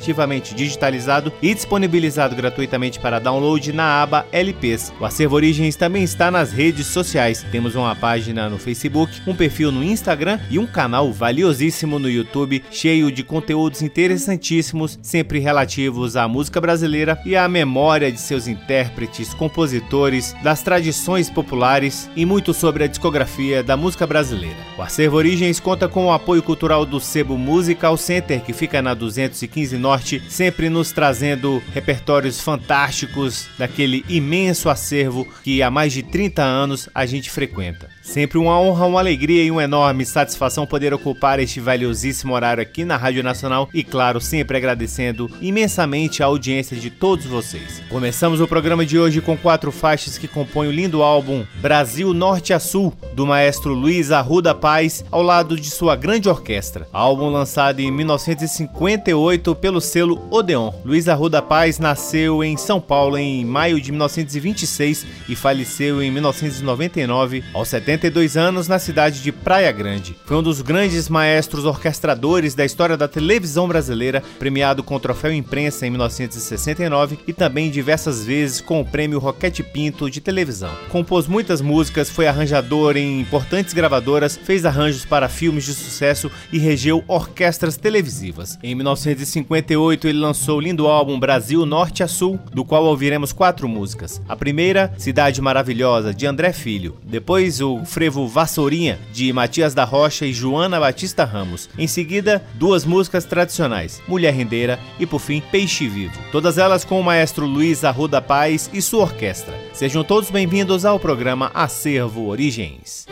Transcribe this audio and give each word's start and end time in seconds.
gradativamente 0.00 0.54
digitalizado 0.54 1.32
e 1.42 1.54
disponibilizado 1.54 2.34
gratuitamente 2.34 2.98
para 2.98 3.18
download 3.18 3.72
na 3.72 4.02
aba 4.02 4.26
LPs. 4.32 4.92
O 4.98 5.04
Acervo 5.04 5.36
Origens 5.36 5.76
também 5.76 6.02
está 6.02 6.30
nas 6.30 6.52
redes 6.52 6.86
sociais. 6.86 7.44
Temos 7.52 7.74
uma 7.74 7.94
página 7.94 8.48
no 8.48 8.58
Facebook, 8.58 9.20
um 9.26 9.34
perfil 9.34 9.70
no 9.70 9.84
Instagram 9.84 10.40
e 10.50 10.58
um 10.58 10.66
canal 10.66 11.12
valiosíssimo 11.12 11.98
no 11.98 12.08
YouTube, 12.08 12.64
cheio 12.70 13.12
de 13.12 13.22
conteúdos 13.22 13.82
interessantíssimos, 13.82 14.98
sempre 15.02 15.38
relativos 15.38 16.16
à 16.16 16.26
música 16.26 16.60
brasileira 16.60 17.20
e 17.24 17.36
à 17.36 17.46
memória 17.46 18.10
de 18.10 18.20
seus 18.20 18.48
intérpretes, 18.48 19.34
compositores, 19.34 20.34
das 20.42 20.62
tradições 20.62 21.28
populares 21.28 22.08
e 22.16 22.24
muito 22.24 22.54
sobre 22.54 22.84
a 22.84 22.86
discografia 22.86 23.62
da 23.62 23.76
música 23.76 24.06
brasileira. 24.06 24.56
O 24.78 24.82
Acervo 24.82 25.16
Origens 25.16 25.60
conta 25.60 25.88
com 25.88 26.06
o 26.06 26.12
apoio 26.12 26.42
cultural 26.42 26.86
do 26.86 26.98
Sebo 26.98 27.36
Musical 27.36 27.96
Center, 27.96 28.40
que 28.40 28.52
fica 28.52 28.80
na 28.80 28.94
215 28.94 29.76
Norte, 29.76 29.89
sempre 30.28 30.68
nos 30.68 30.92
trazendo 30.92 31.62
repertórios 31.72 32.40
fantásticos 32.40 33.48
daquele 33.58 34.04
imenso 34.08 34.68
acervo 34.68 35.26
que 35.42 35.62
há 35.62 35.70
mais 35.70 35.92
de 35.92 36.02
30 36.02 36.42
anos 36.42 36.88
a 36.94 37.06
gente 37.06 37.30
frequenta. 37.30 37.88
Sempre 38.10 38.38
uma 38.38 38.58
honra, 38.58 38.86
uma 38.86 38.98
alegria 38.98 39.44
e 39.44 39.52
uma 39.52 39.62
enorme 39.62 40.04
satisfação 40.04 40.66
poder 40.66 40.92
ocupar 40.92 41.38
este 41.38 41.60
valiosíssimo 41.60 42.34
horário 42.34 42.60
aqui 42.60 42.84
na 42.84 42.96
Rádio 42.96 43.22
Nacional 43.22 43.68
e, 43.72 43.84
claro, 43.84 44.20
sempre 44.20 44.56
agradecendo 44.56 45.30
imensamente 45.40 46.20
a 46.20 46.26
audiência 46.26 46.76
de 46.76 46.90
todos 46.90 47.24
vocês. 47.24 47.80
Começamos 47.88 48.40
o 48.40 48.48
programa 48.48 48.84
de 48.84 48.98
hoje 48.98 49.20
com 49.20 49.36
quatro 49.36 49.70
faixas 49.70 50.18
que 50.18 50.26
compõem 50.26 50.66
o 50.66 50.72
lindo 50.72 51.04
álbum 51.04 51.44
Brasil 51.60 52.12
Norte 52.12 52.52
a 52.52 52.58
Sul, 52.58 52.92
do 53.12 53.24
maestro 53.24 53.74
Luiz 53.74 54.10
Arruda 54.10 54.56
Paz, 54.56 55.04
ao 55.08 55.22
lado 55.22 55.54
de 55.54 55.70
sua 55.70 55.94
grande 55.94 56.28
orquestra. 56.28 56.88
Álbum 56.92 57.28
lançado 57.28 57.78
em 57.78 57.92
1958 57.92 59.54
pelo 59.54 59.80
selo 59.80 60.20
Odeon. 60.32 60.72
Luiz 60.84 61.08
Arruda 61.08 61.40
Paz 61.40 61.78
nasceu 61.78 62.42
em 62.42 62.56
São 62.56 62.80
Paulo 62.80 63.16
em 63.16 63.44
maio 63.44 63.80
de 63.80 63.92
1926 63.92 65.06
e 65.28 65.36
faleceu 65.36 66.02
em 66.02 66.10
1999 66.10 67.44
aos 67.54 67.68
70 67.68 67.99
42 68.00 68.36
anos 68.38 68.66
na 68.66 68.78
cidade 68.78 69.22
de 69.22 69.30
Praia 69.30 69.70
Grande. 69.70 70.16
Foi 70.24 70.34
um 70.34 70.42
dos 70.42 70.62
grandes 70.62 71.10
maestros 71.10 71.66
orquestradores 71.66 72.54
da 72.54 72.64
história 72.64 72.96
da 72.96 73.06
televisão 73.06 73.68
brasileira, 73.68 74.22
premiado 74.38 74.82
com 74.82 74.94
o 74.94 75.00
Troféu 75.00 75.30
Imprensa 75.30 75.86
em 75.86 75.90
1969 75.90 77.18
e 77.26 77.34
também 77.34 77.70
diversas 77.70 78.24
vezes 78.24 78.62
com 78.62 78.80
o 78.80 78.86
Prêmio 78.86 79.18
Roquete 79.18 79.62
Pinto 79.62 80.10
de 80.10 80.18
televisão. 80.18 80.70
Compôs 80.88 81.26
muitas 81.26 81.60
músicas, 81.60 82.08
foi 82.08 82.26
arranjador 82.26 82.96
em 82.96 83.20
importantes 83.20 83.74
gravadoras, 83.74 84.34
fez 84.34 84.64
arranjos 84.64 85.04
para 85.04 85.28
filmes 85.28 85.64
de 85.64 85.74
sucesso 85.74 86.30
e 86.50 86.58
regeu 86.58 87.04
orquestras 87.06 87.76
televisivas. 87.76 88.58
Em 88.62 88.74
1958 88.74 90.08
ele 90.08 90.18
lançou 90.18 90.56
o 90.56 90.60
lindo 90.60 90.86
álbum 90.86 91.20
Brasil 91.20 91.66
Norte 91.66 92.02
a 92.02 92.08
Sul, 92.08 92.40
do 92.50 92.64
qual 92.64 92.84
ouviremos 92.86 93.30
quatro 93.30 93.68
músicas. 93.68 94.22
A 94.26 94.34
primeira, 94.34 94.90
Cidade 94.96 95.42
Maravilhosa, 95.42 96.14
de 96.14 96.26
André 96.26 96.54
Filho. 96.54 96.96
Depois 97.04 97.60
o 97.60 97.79
frevo 97.84 98.26
Vassourinha, 98.26 98.98
de 99.12 99.32
Matias 99.32 99.74
da 99.74 99.84
Rocha 99.84 100.26
e 100.26 100.32
Joana 100.32 100.80
Batista 100.80 101.24
Ramos. 101.24 101.68
Em 101.78 101.86
seguida, 101.86 102.44
duas 102.54 102.84
músicas 102.84 103.24
tradicionais, 103.24 104.00
Mulher 104.06 104.34
Rendeira 104.34 104.78
e, 104.98 105.06
por 105.06 105.20
fim, 105.20 105.42
Peixe 105.50 105.88
Vivo. 105.88 106.18
Todas 106.32 106.58
elas 106.58 106.84
com 106.84 107.00
o 107.00 107.04
maestro 107.04 107.46
Luiz 107.46 107.84
Arruda 107.84 108.20
Paz 108.20 108.70
e 108.72 108.80
sua 108.80 109.02
orquestra. 109.02 109.54
Sejam 109.72 110.04
todos 110.04 110.30
bem-vindos 110.30 110.84
ao 110.84 110.98
programa 110.98 111.50
Acervo 111.54 112.26
Origens. 112.26 113.06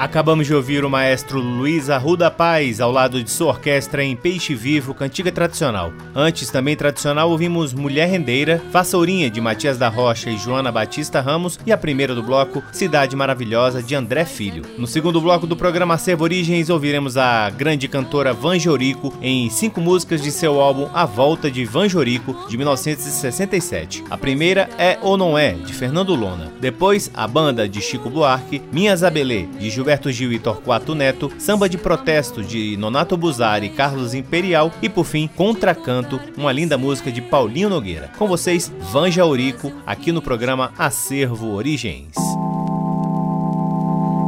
Acabamos 0.00 0.46
de 0.46 0.54
ouvir 0.54 0.82
o 0.82 0.88
maestro 0.88 1.38
Luiz 1.38 1.90
Arruda 1.90 2.30
Paz 2.30 2.80
ao 2.80 2.90
lado 2.90 3.22
de 3.22 3.30
sua 3.30 3.48
orquestra 3.48 4.02
em 4.02 4.16
Peixe 4.16 4.54
Vivo, 4.54 4.94
cantiga 4.94 5.30
tradicional. 5.30 5.92
Antes, 6.14 6.48
também 6.48 6.74
tradicional, 6.74 7.30
ouvimos 7.30 7.74
Mulher 7.74 8.08
Rendeira, 8.08 8.62
Vassourinha 8.72 9.28
de 9.28 9.42
Matias 9.42 9.76
da 9.76 9.90
Rocha 9.90 10.30
e 10.30 10.38
Joana 10.38 10.72
Batista 10.72 11.20
Ramos 11.20 11.60
e 11.66 11.70
a 11.70 11.76
primeira 11.76 12.14
do 12.14 12.22
bloco, 12.22 12.64
Cidade 12.72 13.14
Maravilhosa 13.14 13.82
de 13.82 13.94
André 13.94 14.24
Filho. 14.24 14.64
No 14.78 14.86
segundo 14.86 15.20
bloco 15.20 15.46
do 15.46 15.54
programa 15.54 15.96
Acervo 15.96 16.24
Origens, 16.24 16.70
ouviremos 16.70 17.18
a 17.18 17.50
grande 17.50 17.86
cantora 17.86 18.32
Vanjorico 18.32 19.12
em 19.20 19.50
cinco 19.50 19.82
músicas 19.82 20.22
de 20.22 20.32
seu 20.32 20.62
álbum 20.62 20.88
A 20.94 21.04
Volta 21.04 21.50
de 21.50 21.66
Vanjorico 21.66 22.48
de 22.48 22.56
1967. 22.56 24.02
A 24.08 24.16
primeira 24.16 24.66
é 24.78 24.98
Ou 25.02 25.18
Não 25.18 25.36
É, 25.36 25.52
de 25.52 25.74
Fernando 25.74 26.14
Lona. 26.14 26.50
Depois, 26.58 27.10
a 27.12 27.28
banda 27.28 27.68
de 27.68 27.82
Chico 27.82 28.08
Buarque, 28.08 28.62
Minhas 28.72 29.04
Abelê, 29.04 29.44
de 29.58 29.68
Gilberto 29.68 29.89
Gilberto 29.90 30.12
Gil 30.12 30.32
e 30.32 30.38
Torquato 30.38 30.94
Neto, 30.94 31.32
Samba 31.36 31.68
de 31.68 31.76
Protesto 31.76 32.44
de 32.44 32.76
Nonato 32.76 33.16
Buzari 33.16 33.66
e 33.66 33.70
Carlos 33.70 34.14
Imperial 34.14 34.70
e 34.80 34.88
por 34.88 35.04
fim 35.04 35.26
Contracanto, 35.26 36.20
uma 36.36 36.52
linda 36.52 36.78
música 36.78 37.10
de 37.10 37.20
Paulinho 37.20 37.68
Nogueira. 37.68 38.08
Com 38.16 38.28
vocês, 38.28 38.72
Vanja 38.92 39.22
Aurico, 39.22 39.72
aqui 39.84 40.12
no 40.12 40.22
programa 40.22 40.72
Acervo 40.78 41.52
Origens. 41.52 42.14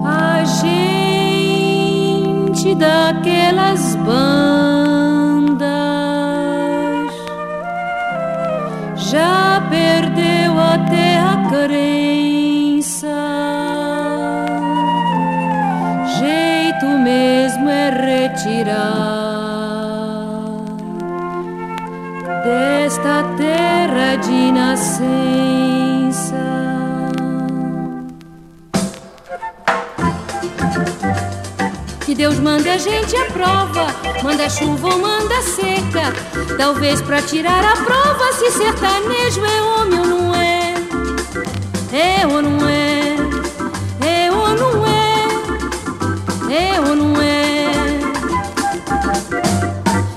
A 0.05 0.43
gente 2.55 2.75
daquelas 2.75 3.95
bandas 3.95 5.63
já 8.97 9.65
perdeu 9.71 10.59
até 10.59 11.19
a 11.19 11.49
crença 11.49 13.62
mesmo 17.13 17.69
é 17.69 17.91
retirar 17.91 18.73
desta 22.45 23.23
terra 23.37 24.17
de 24.17 24.53
nascença. 24.53 26.43
Que 32.05 32.15
Deus 32.15 32.39
manda 32.39 32.73
a 32.73 32.79
gente 32.79 33.17
a 33.17 33.25
prova, 33.27 33.87
manda 34.23 34.49
chuva 34.49 34.89
ou 34.89 34.99
manda 34.99 35.43
seca. 35.43 36.13
Talvez 36.57 37.01
pra 37.03 37.21
tirar 37.21 37.65
a 37.65 37.77
prova 37.77 38.33
se 38.33 38.51
sertanejo 38.51 39.45
é 39.45 39.63
homem 39.63 40.01
ou 40.01 40.07
não 40.07 40.35
é. 40.35 40.75
É 41.93 42.27
ou 42.27 42.41
não? 42.43 42.69
É 42.69 42.92
é 46.53 46.79
ou 46.81 46.95
não 46.95 47.21
é? 47.21 47.73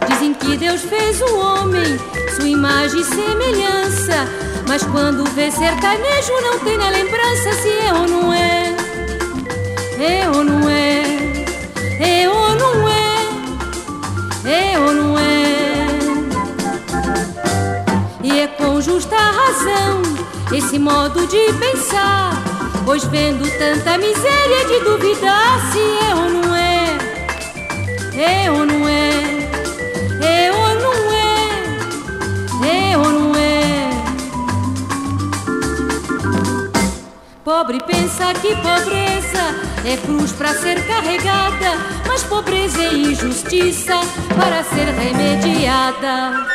Dizem 0.10 0.34
que 0.34 0.58
Deus 0.58 0.82
fez 0.82 1.22
o 1.22 1.38
homem, 1.38 1.98
sua 2.36 2.48
imagem 2.48 3.00
e 3.00 3.04
semelhança. 3.06 4.28
Mas 4.68 4.84
quando 4.84 5.24
vê 5.32 5.50
sertanejo, 5.50 6.34
não 6.42 6.60
tem 6.60 6.78
na 6.78 6.90
lembrança 6.90 7.54
se 7.54 7.70
é 7.70 7.94
ou 7.94 8.08
não 8.08 8.34
é. 8.34 8.76
É 9.98 10.30
ou 10.30 10.44
não 10.44 10.70
é? 10.70 11.04
É 12.02 12.30
ou 12.30 12.56
não 12.56 12.90
é? 12.90 14.74
É 14.74 14.80
ou 14.80 14.94
não 14.94 15.18
é? 15.18 15.88
E 18.24 18.40
é 18.42 18.48
com 18.48 18.82
justa 18.82 19.16
razão 19.16 20.02
esse 20.52 20.78
modo 20.78 21.26
de 21.28 21.54
pensar 21.54 22.45
Pois 22.86 23.04
vendo 23.06 23.44
tanta 23.58 23.98
miséria 23.98 24.66
de 24.68 24.80
duvidar 24.82 25.60
se 25.72 25.80
é 25.80 26.14
ou 26.14 26.30
não 26.30 26.56
é, 26.56 26.98
é 28.16 28.52
ou 28.52 28.64
não 28.64 28.88
é, 28.88 29.10
é 30.22 30.52
ou 30.52 30.76
não 30.80 31.12
é, 31.12 32.92
é 32.92 32.98
ou 32.98 33.10
não 33.10 33.36
é. 33.36 33.90
Pobre 37.44 37.80
pensa 37.88 38.32
que 38.36 38.56
pobreza 38.56 39.56
é 39.84 39.98
cruz 39.98 40.32
para 40.34 40.54
ser 40.54 40.86
carregada, 40.86 41.78
mas 42.08 42.22
pobreza 42.22 42.84
é 42.84 42.94
injustiça 42.94 44.00
para 44.38 44.64
ser 44.64 44.94
remediada. 44.94 46.55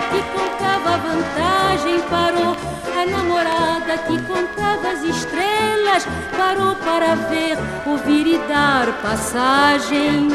que 0.11 0.21
contava 0.37 0.97
vantagem 0.97 2.01
parou, 2.09 2.55
a 3.01 3.05
namorada 3.05 3.97
que 4.05 4.21
contava 4.23 4.89
as 4.91 5.03
estrelas 5.03 6.05
parou 6.37 6.75
para 6.75 7.15
ver, 7.15 7.57
ouvir 7.85 8.27
e 8.27 8.37
dar 8.47 8.91
passagem. 9.01 10.27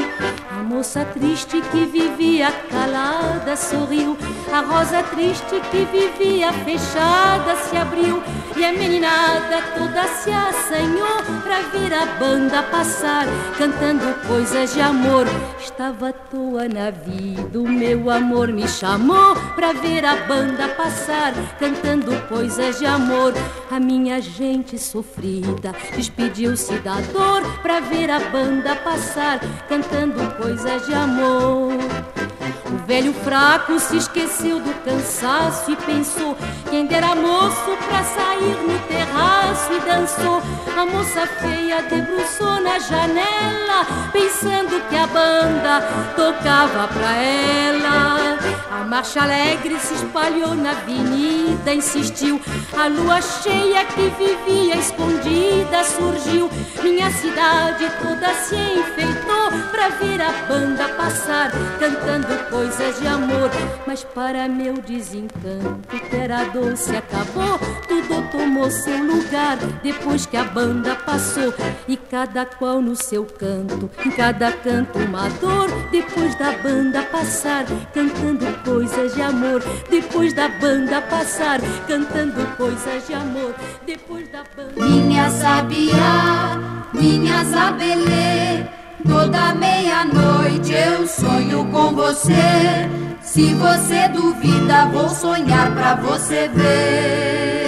A 0.56 0.62
moça 0.62 1.04
triste 1.04 1.60
que 1.70 1.84
vivia 1.84 2.50
calada 2.70 3.54
sorriu, 3.54 4.16
a 4.50 4.60
rosa 4.60 5.02
triste 5.02 5.60
que 5.70 5.84
vivia 5.84 6.50
fechada 6.50 7.56
se 7.56 7.76
abriu, 7.76 8.22
e 8.56 8.64
a 8.64 8.72
meninada 8.72 9.60
toda 9.76 10.04
se 10.04 10.30
assanhou 10.30 11.22
pra 11.42 11.60
ver 11.60 11.92
a 11.92 12.06
banda 12.18 12.62
passar, 12.62 13.26
cantando 13.58 14.14
coisas 14.26 14.72
de 14.72 14.80
amor. 14.80 15.26
Estava 15.60 16.08
à 16.08 16.12
toa 16.14 16.66
na 16.66 16.90
vida, 16.90 17.60
o 17.60 17.68
meu 17.68 18.10
amor 18.10 18.48
me 18.48 18.66
chamou 18.66 19.36
pra 19.54 19.74
ver 19.74 20.06
a 20.06 20.16
banda 20.24 20.68
passar, 20.68 21.34
cantando 21.58 22.18
coisas 22.28 22.78
de 22.78 22.86
amor. 22.86 23.34
A 23.70 23.78
minha 23.78 24.22
gente 24.22 24.78
sofrida 24.78 25.74
despediu-se 25.94 26.78
da 26.78 26.94
dor 27.12 27.42
pra 27.60 27.80
ver 27.80 28.10
a 28.10 28.20
banda 28.20 28.74
passar, 28.76 29.38
cantando 29.68 30.16
coisas 30.36 30.45
de 30.54 30.94
amor. 30.94 32.35
O 32.66 32.86
velho 32.86 33.12
fraco 33.12 33.78
se 33.78 33.96
esqueceu 33.96 34.60
do 34.60 34.72
cansaço 34.84 35.70
e 35.70 35.76
pensou 35.76 36.36
quem 36.70 36.86
dera 36.86 37.14
moço 37.14 37.76
pra 37.88 38.04
sair 38.04 38.56
no 38.66 38.78
terraço 38.86 39.72
e 39.72 39.80
dançou. 39.80 40.42
A 40.76 40.86
moça 40.86 41.26
feia 41.26 41.82
debruçou 41.82 42.60
na 42.60 42.78
janela, 42.78 43.86
pensando 44.12 44.80
que 44.88 44.96
a 44.96 45.06
banda 45.06 45.80
tocava 46.14 46.88
pra 46.88 47.12
ela. 47.16 48.38
A 48.70 48.84
marcha 48.84 49.22
alegre 49.22 49.78
se 49.80 49.94
espalhou 49.94 50.54
na 50.54 50.70
avenida, 50.70 51.72
insistiu. 51.72 52.40
A 52.76 52.88
lua 52.88 53.20
cheia 53.22 53.84
que 53.86 54.12
vivia 54.18 54.76
escondida 54.76 55.82
surgiu. 55.84 56.50
Minha 56.82 57.10
cidade 57.10 57.90
toda 58.02 58.34
se 58.34 58.54
enfeitou 58.54 59.50
pra 59.70 59.88
ver 59.88 60.20
a 60.20 60.30
banda 60.46 60.88
passar, 60.90 61.50
cantando 61.78 62.35
coisas 62.50 63.00
de 63.00 63.06
amor. 63.06 63.50
Mas 63.86 64.04
para 64.04 64.48
meu 64.48 64.74
desencanto, 64.74 65.88
que 65.88 66.16
era 66.16 66.44
doce 66.44 66.96
acabou, 66.96 67.58
tudo 67.88 68.30
tomou 68.30 68.70
seu 68.70 68.98
lugar 69.04 69.56
depois 69.82 70.26
que 70.26 70.36
a 70.36 70.44
banda 70.44 70.94
passou. 70.94 71.54
E 71.88 71.96
cada 71.96 72.44
qual 72.44 72.80
no 72.80 72.96
seu 72.96 73.24
canto, 73.24 73.90
em 74.04 74.10
cada 74.10 74.52
canto 74.52 74.98
uma 74.98 75.28
dor. 75.40 75.68
Depois 75.90 76.34
da 76.36 76.52
banda 76.52 77.02
passar, 77.04 77.64
cantando 77.92 78.46
coisas 78.64 79.14
de 79.14 79.22
amor. 79.22 79.62
Depois 79.90 80.32
da 80.32 80.48
banda 80.48 81.00
passar, 81.02 81.60
cantando 81.86 82.46
coisas 82.56 83.06
de 83.06 83.14
amor. 83.14 83.54
Depois 83.86 84.28
da 84.30 84.42
banda. 84.56 84.72
Minha 84.76 85.30
sabiá, 85.30 86.58
minha 86.92 87.44
zabelê. 87.44 88.85
Toda 89.08 89.54
meia-noite 89.54 90.72
eu 90.72 91.06
sonho 91.06 91.64
com 91.66 91.94
você. 91.94 92.88
Se 93.22 93.54
você 93.54 94.08
duvida, 94.08 94.86
vou 94.86 95.08
sonhar 95.08 95.70
pra 95.72 95.94
você 95.94 96.48
ver. 96.54 97.66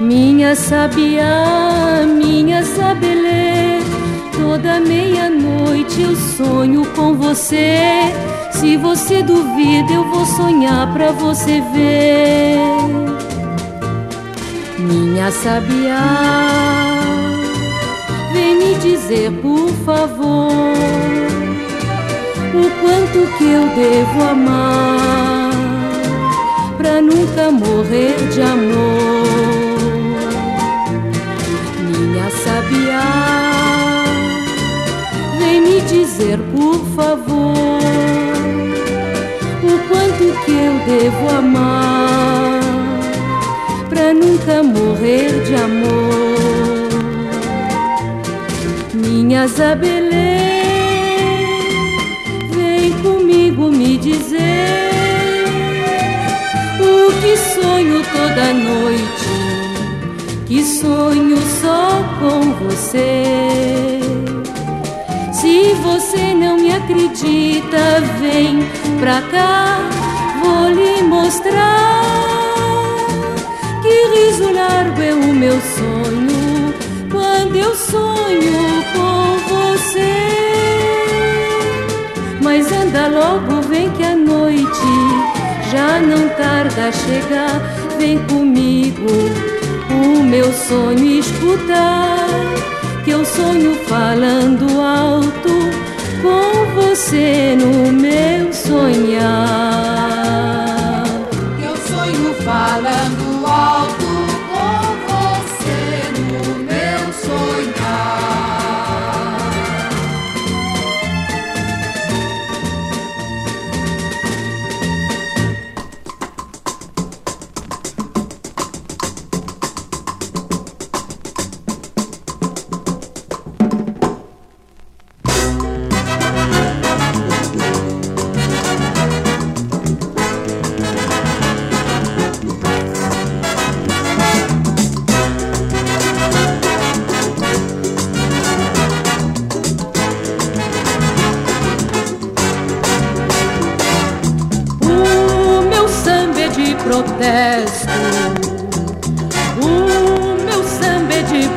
Minha 0.00 0.54
sabiá, 0.54 2.06
minha 2.06 2.64
sabelê, 2.64 3.80
toda 4.32 4.78
meia-noite 4.78 6.02
eu 6.02 6.14
sonho 6.14 6.86
com 6.94 7.14
você. 7.14 8.12
Se 8.52 8.76
você 8.76 9.24
duvida, 9.24 9.92
eu 9.92 10.04
vou 10.04 10.24
sonhar 10.24 10.92
pra 10.92 11.10
você 11.10 11.60
ver. 11.72 12.58
Minha 14.78 15.32
sabiá, 15.32 16.97
vem 18.38 18.54
me 18.56 18.74
dizer 18.76 19.32
por 19.42 19.68
favor 19.84 20.52
o 22.54 22.70
quanto 22.80 23.18
que 23.36 23.44
eu 23.44 23.64
devo 23.74 24.22
amar 24.30 25.50
pra 26.76 27.00
nunca 27.02 27.50
morrer 27.50 28.14
de 28.32 28.40
amor. 28.40 29.28
Minha 31.88 32.30
sabiá, 32.44 33.10
vem 35.38 35.60
me 35.60 35.80
dizer 35.80 36.38
por 36.54 36.78
favor 36.94 37.80
o 39.64 39.88
quanto 39.88 40.24
que 40.44 40.52
eu 40.52 40.74
devo 40.86 41.28
amar 41.36 42.60
pra 43.88 44.14
nunca 44.14 44.62
morrer 44.62 45.42
de 45.44 45.54
amor. 45.56 46.07
Minha 49.28 49.46
Zabelê, 49.46 50.62
vem 52.50 52.92
comigo 53.02 53.70
me 53.70 53.98
dizer 53.98 54.40
o 56.80 57.12
que 57.20 57.36
sonho 57.36 58.02
toda 58.04 58.54
noite, 58.54 60.46
que 60.46 60.64
sonho 60.64 61.36
só 61.60 62.02
com 62.18 62.54
você. 62.54 64.00
Se 65.30 65.74
você 65.82 66.32
não 66.32 66.56
me 66.56 66.72
acredita, 66.72 68.00
vem 68.18 68.66
pra 68.98 69.20
cá, 69.30 69.78
vou 70.42 70.70
lhe 70.70 71.02
mostrar 71.02 72.02
que 73.82 74.30
riso 74.30 74.50
largo 74.54 75.02
é 75.02 75.12
o 75.12 75.34
meu 75.34 75.60
sonho 75.60 76.37
quando 77.48 77.56
eu 77.56 77.74
sonho 77.74 78.84
com 78.92 79.38
você. 79.48 80.12
Mas 82.42 82.70
anda 82.70 83.08
logo, 83.08 83.62
vem 83.62 83.90
que 83.92 84.02
a 84.02 84.14
noite 84.14 84.68
já 85.70 85.98
não 86.00 86.28
tarda 86.30 86.88
a 86.88 86.92
chegar. 86.92 87.60
Vem 87.98 88.18
comigo, 88.26 89.06
o 89.90 90.22
meu 90.22 90.52
sonho 90.52 91.20
escutar. 91.20 92.28
Que 93.04 93.12
eu 93.12 93.24
sonho 93.24 93.74
falando 93.86 94.80
alto 94.80 95.48
com 96.20 96.66
você 96.74 97.56
no 97.58 97.90
meu 97.90 98.52
sonhar. 98.52 99.24
Eu 101.62 101.74
sonho 101.76 102.34
falando 102.44 103.46
alto 103.46 103.97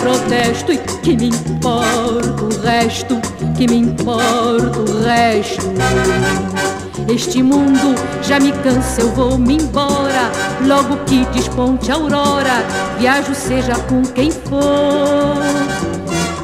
protesto. 0.01 0.71
E 0.71 0.77
que 0.77 1.15
me 1.15 1.27
importa 1.27 2.43
o 2.43 2.61
resto, 2.61 3.21
que 3.57 3.67
me 3.67 3.77
importa 3.77 4.79
o 4.79 5.03
resto. 5.03 5.65
Este 7.07 7.43
mundo 7.43 7.95
já 8.21 8.39
me 8.39 8.51
cansa, 8.51 9.01
eu 9.01 9.09
vou 9.11 9.37
me 9.37 9.57
embora. 9.57 10.31
Logo 10.65 10.97
que 11.05 11.25
desponte 11.25 11.91
a 11.91 11.95
aurora, 11.95 12.63
viajo 12.99 13.33
seja 13.33 13.75
com 13.89 14.01
quem 14.03 14.31
for. 14.31 15.41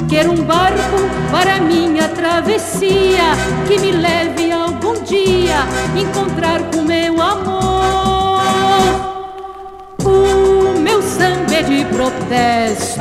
Quero 0.08 0.32
um 0.32 0.42
barco 0.42 0.96
para 1.30 1.60
minha 1.60 2.08
travessia 2.08 3.34
que 3.66 3.78
me 3.78 3.92
leve 3.92 4.50
algum 4.50 4.94
dia 5.04 5.56
encontrar 5.96 6.62
com 6.70 6.82
meu 6.82 7.20
amor. 7.20 8.17
Samba 11.18 11.54
é 11.54 11.62
de 11.62 11.84
protesto. 11.86 13.00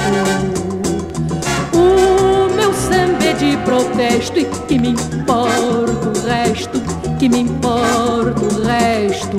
O 1.74 2.54
meu 2.56 2.74
samba 2.74 3.24
é 3.24 3.34
de 3.34 3.58
protesto 3.58 4.40
e 4.40 4.46
que 4.68 4.80
me 4.80 4.90
importa 4.90 6.10
o 6.10 6.28
resto, 6.28 6.82
que 7.20 7.30
me 7.30 7.42
importa 7.42 8.42
o 8.42 8.64
resto. 8.64 9.38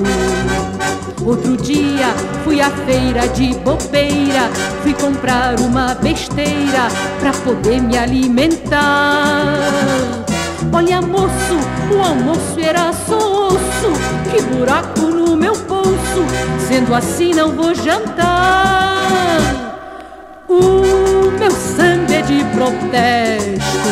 Outro 1.26 1.56
dia 1.56 2.14
fui 2.44 2.60
à 2.60 2.70
feira 2.70 3.26
de 3.28 3.54
bobeira, 3.56 4.48
fui 4.82 4.94
comprar 4.94 5.58
uma 5.60 5.94
besteira 5.96 6.88
pra 7.18 7.32
poder 7.32 7.82
me 7.82 7.98
alimentar. 7.98 9.58
Olha, 10.72 11.02
moço, 11.02 11.58
o 11.92 12.00
almoço 12.00 12.60
era 12.60 12.92
só 12.92 13.48
osso, 13.48 13.92
que 14.30 14.40
buraco 14.42 15.00
no 15.00 15.36
meu 15.36 15.56
bolso, 15.66 16.22
sendo 16.68 16.94
assim 16.94 17.32
não 17.32 17.56
vou 17.56 17.74
jantar. 17.74 18.98
O 20.46 21.30
meu 21.38 21.50
samba 21.50 22.12
é 22.12 22.22
de 22.22 22.44
protesto. 22.54 23.88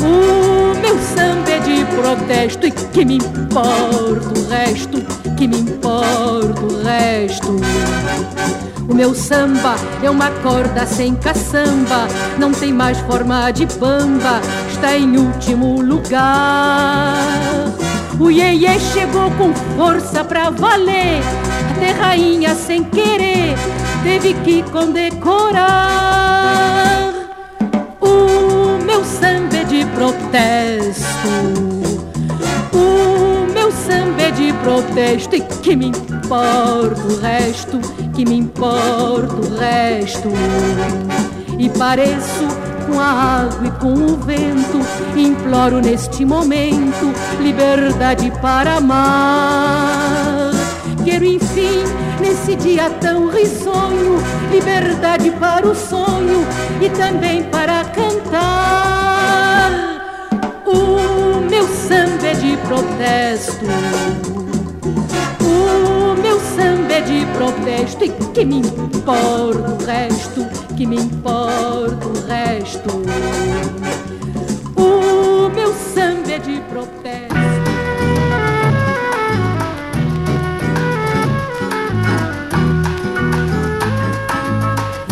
O 0.00 0.74
meu 0.80 0.96
samba 0.98 1.50
é 1.50 1.58
de 1.58 1.84
protesto 1.96 2.66
e 2.68 2.70
que 2.70 3.04
me 3.04 3.16
importa 3.16 4.38
o 4.38 4.48
resto, 4.48 5.02
que 5.36 5.48
me 5.48 5.58
importa 5.58 6.60
o 6.62 6.82
resto. 6.84 7.56
O 8.88 8.94
meu 8.94 9.12
samba 9.12 9.74
é 10.04 10.10
uma 10.10 10.30
corda 10.30 10.86
sem 10.86 11.16
caçamba, 11.16 12.06
não 12.38 12.52
tem 12.52 12.72
mais 12.72 12.98
forma 13.00 13.50
de 13.50 13.66
bamba, 13.66 14.40
está 14.70 14.96
em 14.96 15.16
último 15.16 15.80
lugar. 15.80 17.16
O 18.20 18.30
iê 18.30 18.78
chegou 18.78 19.30
com 19.32 19.52
força 19.76 20.24
pra 20.24 20.50
valer, 20.50 21.20
até 21.76 21.90
rainha 21.90 22.54
sem 22.54 22.84
querer 22.84 23.54
teve 24.04 24.34
que 24.44 24.62
condecorar. 24.64 25.64
O 28.00 28.84
meu 28.84 29.02
samba 29.02 29.56
é 29.56 29.64
de 29.64 29.86
protesto. 29.86 31.28
O 32.74 33.52
meu 33.52 33.72
samba 33.72 34.22
é 34.22 34.30
de 34.30 34.52
protesto 34.62 35.36
e 35.36 35.40
que 35.40 35.74
me 35.74 35.86
importa 35.86 37.00
o 37.00 37.18
resto, 37.18 37.80
que 38.14 38.26
me 38.26 38.36
importa 38.36 39.34
o 39.34 39.56
resto. 39.56 40.28
E 41.58 41.70
pareço 41.70 42.46
com 42.86 43.00
a 43.00 43.06
água 43.06 43.66
e 43.66 43.70
com 43.72 43.92
o 43.94 44.16
vento, 44.16 44.80
imploro 45.16 45.80
neste 45.80 46.24
momento 46.24 47.12
liberdade 47.40 48.32
para 48.40 48.76
amar. 48.76 50.52
Quero 51.04 51.24
enfim, 51.24 51.84
nesse 52.20 52.56
dia 52.56 52.88
tão 53.00 53.28
risonho, 53.28 54.18
liberdade 54.50 55.30
para 55.32 55.66
o 55.66 55.74
sonho 55.74 56.46
e 56.80 56.88
também 56.90 57.42
para 57.44 57.84
cantar. 57.84 59.70
O 60.64 61.40
meu 61.48 61.68
samba 61.68 62.26
é 62.26 62.34
de 62.34 62.56
protesto. 62.56 63.66
O 65.40 66.20
meu 66.22 66.40
samba 66.40 66.92
é 66.94 67.00
de 67.02 67.26
protesto 67.36 68.04
e 68.04 68.08
que 68.08 68.44
me 68.44 68.60
importa 68.60 69.72
o 69.72 69.84
resto, 69.84 70.46
que 70.76 70.86
me 70.86 70.96
importa 70.96 72.06
o 72.06 72.26
resto. 72.26 72.90
O 74.76 75.48
meu 75.50 75.72
samba 75.72 76.32
é 76.32 76.38
de 76.38 76.60
protesto. 76.62 77.34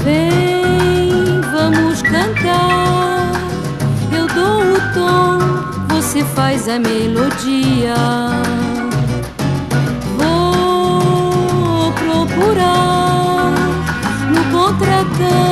Vem, 0.03 1.41
vamos 1.53 2.03
cantar. 2.03 3.33
Eu 4.11 4.27
dou 4.27 4.63
o 4.63 4.81
tom, 4.95 5.39
você 5.95 6.25
faz 6.25 6.69
a 6.69 6.79
melodia. 6.81 7.95
Vou 10.19 11.93
procurar 11.93 13.55
no 14.29 14.45
contracanto 14.51 15.52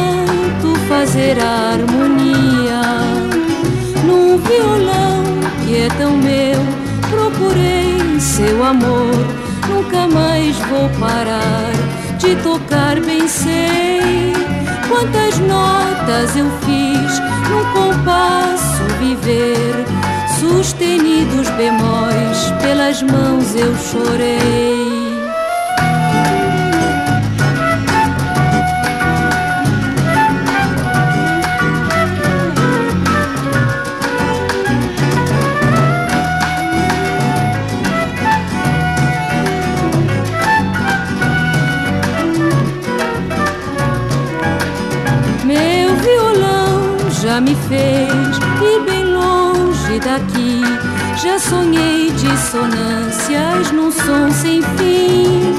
fazer 1.10 1.36
a 1.40 1.72
harmonia. 1.72 2.82
Num 4.04 4.38
violão 4.38 5.24
que 5.64 5.82
é 5.82 5.88
tão 5.98 6.16
meu, 6.16 6.60
procurei 7.10 8.20
seu 8.20 8.64
amor. 8.64 9.12
Nunca 9.68 10.06
mais 10.06 10.56
vou 10.56 10.88
parar 11.00 11.72
de 12.18 12.36
tocar, 12.36 13.00
bem 13.00 13.26
sei 13.26 14.32
quantas 14.88 15.38
notas 15.40 16.36
eu 16.36 16.48
fiz 16.60 17.18
num 17.48 17.64
compasso 17.72 18.84
viver. 19.00 19.84
Sustenidos 20.38 21.50
bemóis, 21.50 22.52
pelas 22.62 23.02
mãos 23.02 23.54
eu 23.56 23.74
chorei. 23.76 25.19
Me 47.40 47.54
fez 47.68 48.36
ir 48.62 48.80
bem 48.84 49.04
longe 49.04 49.98
daqui. 50.00 50.60
Já 51.22 51.38
sonhei 51.38 52.10
dissonâncias 52.10 53.70
num 53.72 53.90
som 53.90 54.30
sem 54.30 54.62
fim. 54.62 55.54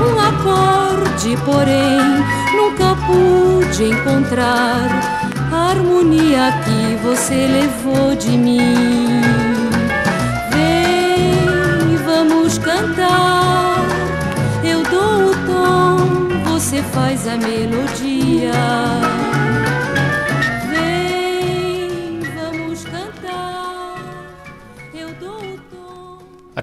Um 0.00 0.18
acorde, 0.18 1.36
porém, 1.44 2.00
nunca 2.56 2.96
pude 3.06 3.84
encontrar 3.90 4.88
a 5.52 5.70
harmonia 5.70 6.52
que 6.64 6.96
você 7.02 7.46
levou 7.46 8.14
de 8.16 8.30
mim. 8.30 9.20
Vem, 10.50 11.96
vamos 12.04 12.58
cantar. 12.58 13.76
Eu 14.62 14.82
dou 14.82 15.30
o 15.30 15.34
tom, 15.46 16.50
você 16.50 16.82
faz 16.92 17.26
a 17.28 17.36
melodia. 17.36 19.23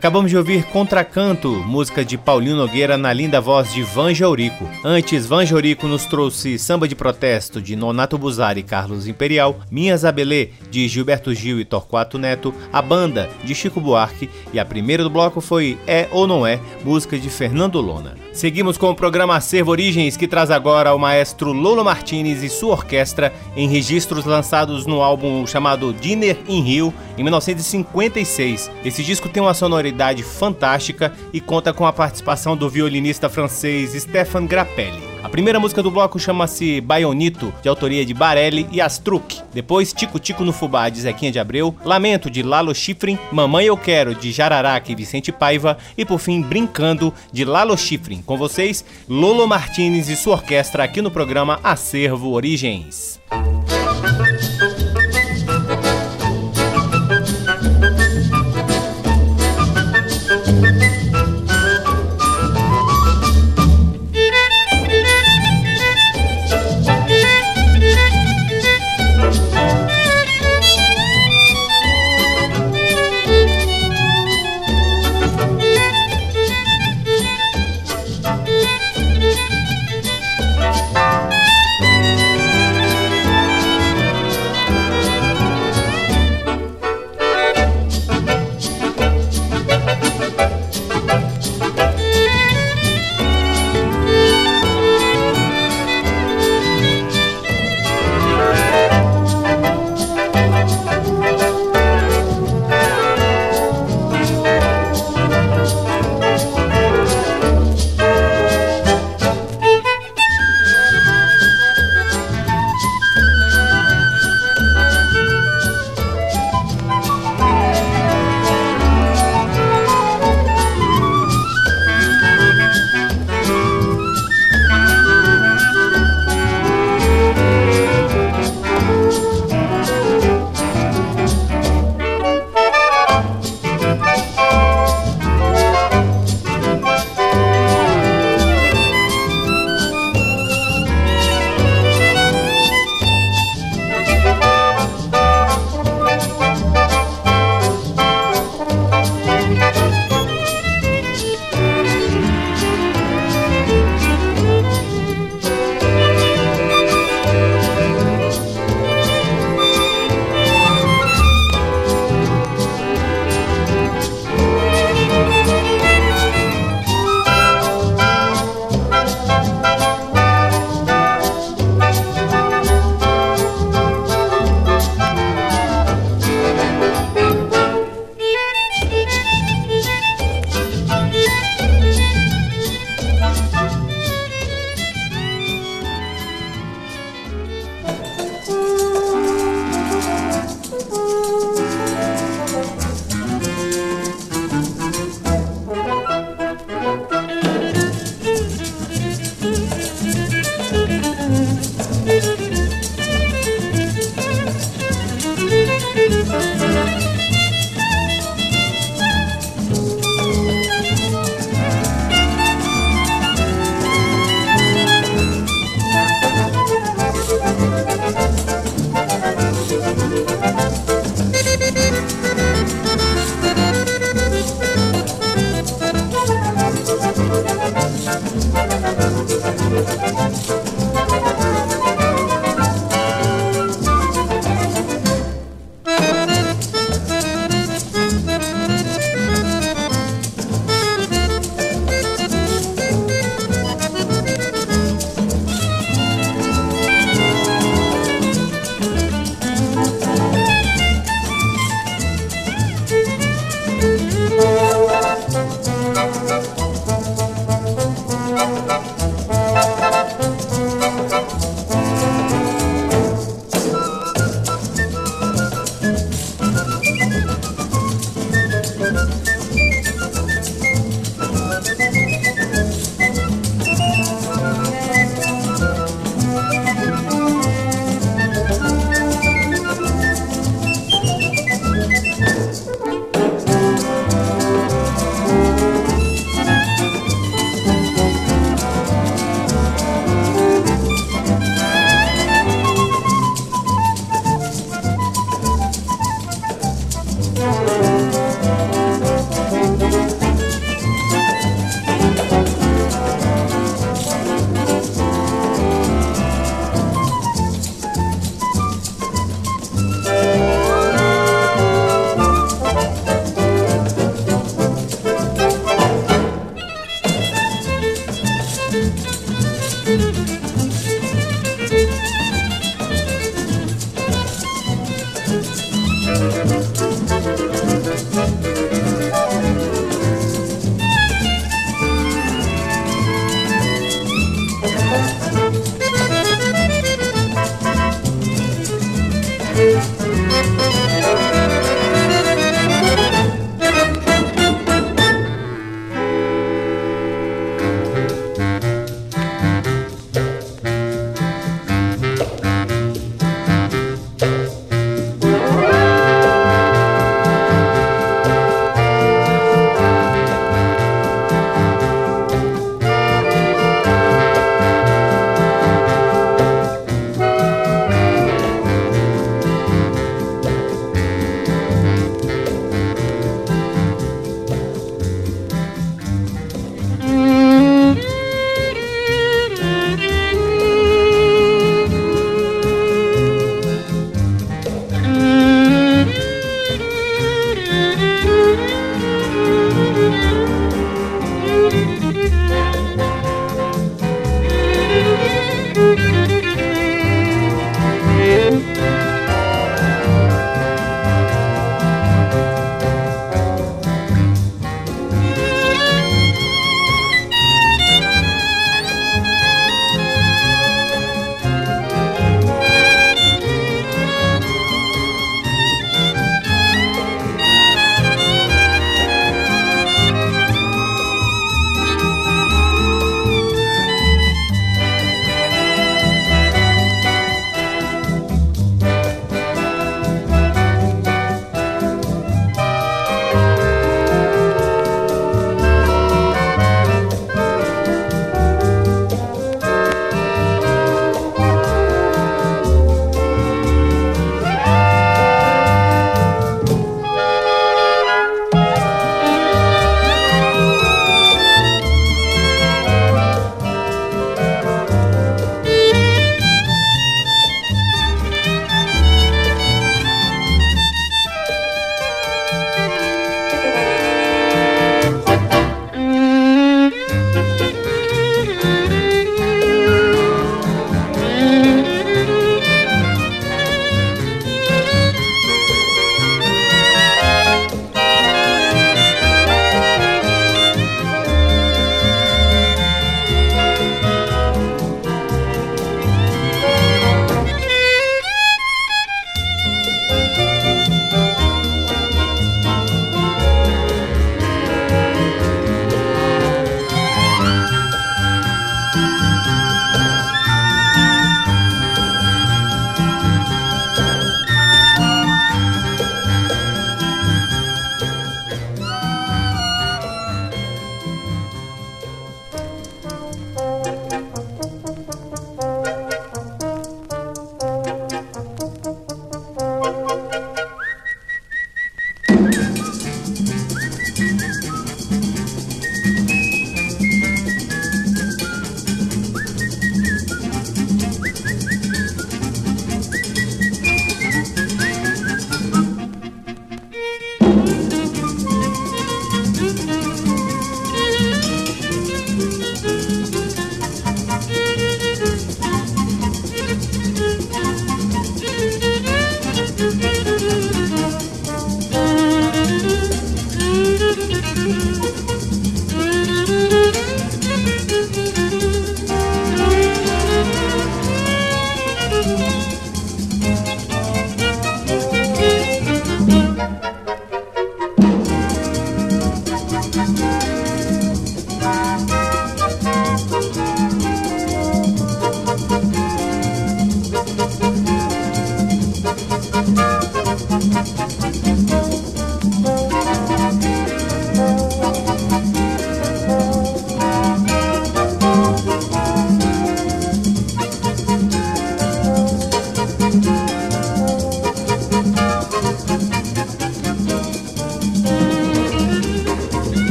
Acabamos 0.00 0.30
de 0.30 0.36
ouvir 0.38 0.64
Contracanto, 0.64 1.50
música 1.50 2.02
de 2.02 2.16
Paulinho 2.16 2.56
Nogueira 2.56 2.96
na 2.96 3.12
linda 3.12 3.38
voz 3.38 3.70
de 3.70 3.82
Vanja 3.82 4.24
Eurico. 4.24 4.66
Antes, 4.82 5.26
Vanja 5.26 5.54
Eurico 5.54 5.86
nos 5.86 6.06
trouxe 6.06 6.58
Samba 6.58 6.88
de 6.88 6.96
Protesto 6.96 7.60
de 7.60 7.76
Nonato 7.76 8.16
Buzari 8.16 8.60
e 8.60 8.62
Carlos 8.62 9.06
Imperial, 9.06 9.60
Minhas 9.70 10.02
Abelê 10.02 10.52
de 10.70 10.88
Gilberto 10.88 11.34
Gil 11.34 11.60
e 11.60 11.66
Torquato 11.66 12.16
Neto, 12.16 12.54
A 12.72 12.80
Banda 12.80 13.28
de 13.44 13.54
Chico 13.54 13.78
Buarque 13.78 14.30
e 14.54 14.58
a 14.58 14.64
primeira 14.64 15.04
do 15.04 15.10
bloco 15.10 15.38
foi 15.42 15.78
É 15.86 16.08
ou 16.10 16.26
Não 16.26 16.46
É, 16.46 16.58
música 16.82 17.18
de 17.18 17.28
Fernando 17.28 17.78
Lona. 17.78 18.14
Seguimos 18.32 18.78
com 18.78 18.90
o 18.90 18.94
programa 18.94 19.36
Acervo 19.36 19.72
Origens, 19.72 20.16
que 20.16 20.28
traz 20.28 20.50
agora 20.50 20.94
o 20.94 20.98
maestro 20.98 21.52
Lolo 21.52 21.84
Martinez 21.84 22.44
e 22.44 22.48
sua 22.48 22.72
orquestra 22.72 23.32
em 23.56 23.68
registros 23.68 24.24
lançados 24.24 24.86
no 24.86 25.02
álbum 25.02 25.44
chamado 25.46 25.92
Dinner 25.92 26.38
in 26.48 26.60
Rio, 26.62 26.94
em 27.18 27.24
1956. 27.24 28.70
Esse 28.84 29.02
disco 29.02 29.28
tem 29.28 29.42
uma 29.42 29.52
sonoridade 29.52 30.22
fantástica 30.22 31.12
e 31.32 31.40
conta 31.40 31.72
com 31.72 31.84
a 31.84 31.92
participação 31.92 32.56
do 32.56 32.70
violinista 32.70 33.28
francês 33.28 33.94
Stéphane 33.94 34.46
Grappelli. 34.46 35.09
A 35.22 35.28
primeira 35.28 35.60
música 35.60 35.82
do 35.82 35.90
bloco 35.90 36.18
chama-se 36.18 36.80
Baionito, 36.80 37.52
de 37.62 37.68
autoria 37.68 38.04
de 38.04 38.14
Barelli 38.14 38.66
e 38.72 38.80
Astruc. 38.80 39.40
Depois, 39.52 39.92
Tico 39.92 40.18
Tico 40.18 40.44
no 40.44 40.52
Fubá, 40.52 40.88
de 40.88 41.00
Zequinha 41.00 41.30
de 41.30 41.38
Abreu. 41.38 41.74
Lamento, 41.84 42.30
de 42.30 42.42
Lalo 42.42 42.74
Schifrin. 42.74 43.18
Mamãe 43.30 43.66
Eu 43.66 43.76
Quero, 43.76 44.14
de 44.14 44.32
Jararaca 44.32 44.90
e 44.90 44.94
Vicente 44.94 45.30
Paiva. 45.30 45.76
E 45.96 46.04
por 46.04 46.18
fim, 46.18 46.40
Brincando, 46.40 47.12
de 47.32 47.44
Lalo 47.44 47.76
Schifrin. 47.76 48.22
Com 48.22 48.36
vocês, 48.36 48.84
Lolo 49.08 49.46
Martinez 49.46 50.08
e 50.08 50.16
sua 50.16 50.34
orquestra 50.34 50.84
aqui 50.84 51.02
no 51.02 51.10
programa 51.10 51.60
Acervo 51.62 52.32
Origens. 52.32 53.20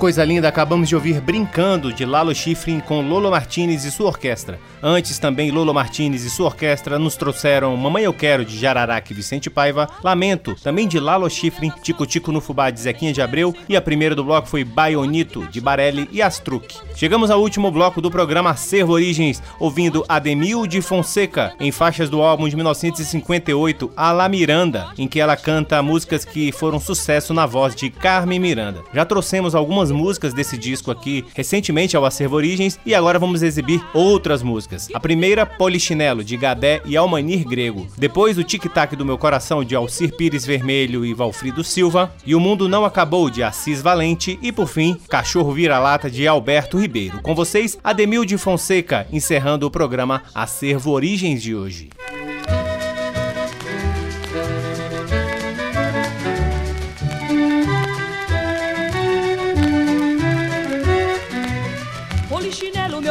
Coisa 0.00 0.24
linda, 0.24 0.48
acabamos 0.48 0.88
de 0.88 0.94
ouvir 0.94 1.20
Brincando 1.20 1.92
de 1.92 2.06
Lalo 2.06 2.34
Schifrin 2.34 2.80
com 2.80 3.02
Lolo 3.02 3.30
Martinez 3.30 3.84
e 3.84 3.90
sua 3.90 4.06
orquestra. 4.06 4.58
Antes 4.82 5.18
também 5.18 5.50
Lolo 5.50 5.74
Martinez 5.74 6.24
e 6.24 6.30
sua 6.30 6.46
orquestra 6.46 6.98
nos 6.98 7.16
trouxeram 7.16 7.76
Mamãe 7.76 8.04
Eu 8.04 8.14
Quero 8.14 8.42
de 8.42 8.58
Jararaca 8.58 9.12
e 9.12 9.14
Vicente 9.14 9.50
Paiva, 9.50 9.90
Lamento, 10.02 10.54
também 10.54 10.88
de 10.88 10.98
Lalo 10.98 11.28
Schifrin, 11.28 11.70
Tico 11.82 12.06
Tico 12.06 12.32
no 12.32 12.40
Fubá 12.40 12.70
de 12.70 12.80
Zequinha 12.80 13.12
de 13.12 13.20
Abreu 13.20 13.54
e 13.68 13.76
a 13.76 13.82
primeira 13.82 14.14
do 14.14 14.24
bloco 14.24 14.48
foi 14.48 14.64
Baionito 14.64 15.46
de 15.48 15.60
Barelli 15.60 16.08
e 16.10 16.22
Astruc. 16.22 16.78
Chegamos 16.96 17.30
ao 17.30 17.42
último 17.42 17.70
bloco 17.70 18.00
do 18.00 18.10
programa 18.10 18.56
Servo 18.56 18.94
Origens, 18.94 19.42
ouvindo 19.58 20.02
Ademil 20.08 20.66
de 20.66 20.80
Fonseca 20.80 21.52
em 21.60 21.70
faixas 21.70 22.08
do 22.08 22.22
álbum 22.22 22.48
de 22.48 22.56
1958 22.56 23.92
A 23.94 24.12
La 24.12 24.30
Miranda, 24.30 24.88
em 24.96 25.06
que 25.06 25.20
ela 25.20 25.36
canta 25.36 25.82
músicas 25.82 26.24
que 26.24 26.50
foram 26.52 26.80
sucesso 26.80 27.34
na 27.34 27.44
voz 27.44 27.74
de 27.74 27.90
Carmen 27.90 28.40
Miranda. 28.40 28.82
Já 28.94 29.04
trouxemos 29.04 29.54
algumas 29.54 29.89
algumas 29.90 30.10
músicas 30.10 30.32
desse 30.32 30.56
disco 30.56 30.90
aqui 30.90 31.24
recentemente 31.34 31.96
ao 31.96 32.04
Acervo 32.04 32.36
Origens 32.36 32.78
e 32.86 32.94
agora 32.94 33.18
vamos 33.18 33.42
exibir 33.42 33.84
outras 33.92 34.42
músicas. 34.42 34.88
A 34.94 35.00
primeira, 35.00 35.44
Polichinelo, 35.44 36.24
de 36.24 36.36
Gadé 36.36 36.80
e 36.84 36.96
Almanir 36.96 37.46
Grego. 37.46 37.86
Depois, 37.96 38.38
o 38.38 38.44
Tic 38.44 38.64
Tac 38.72 38.96
do 38.96 39.04
Meu 39.04 39.18
Coração, 39.18 39.64
de 39.64 39.74
Alcir 39.74 40.16
Pires 40.16 40.46
Vermelho 40.46 41.04
e 41.04 41.12
Valfrido 41.12 41.62
Silva. 41.62 42.12
E 42.24 42.34
O 42.34 42.40
Mundo 42.40 42.68
Não 42.68 42.84
Acabou, 42.84 43.30
de 43.30 43.42
Assis 43.42 43.82
Valente. 43.82 44.38
E 44.42 44.52
por 44.52 44.68
fim, 44.68 44.96
Cachorro 45.08 45.52
Vira-Lata, 45.52 46.10
de 46.10 46.26
Alberto 46.26 46.78
Ribeiro. 46.78 47.20
Com 47.22 47.34
vocês, 47.34 47.78
Ademil 47.82 48.24
de 48.24 48.38
Fonseca, 48.38 49.06
encerrando 49.12 49.66
o 49.66 49.70
programa 49.70 50.22
Acervo 50.34 50.90
Origens 50.90 51.42
de 51.42 51.54
hoje. 51.54 51.90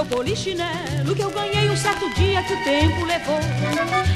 Polichinelo 0.10 1.16
que 1.16 1.22
eu 1.22 1.30
ganhei 1.30 1.70
um 1.70 1.78
certo 1.78 2.10
dia 2.16 2.44
que 2.44 2.54
o 2.54 2.64
tempo 2.64 3.06
levou. 3.06 3.40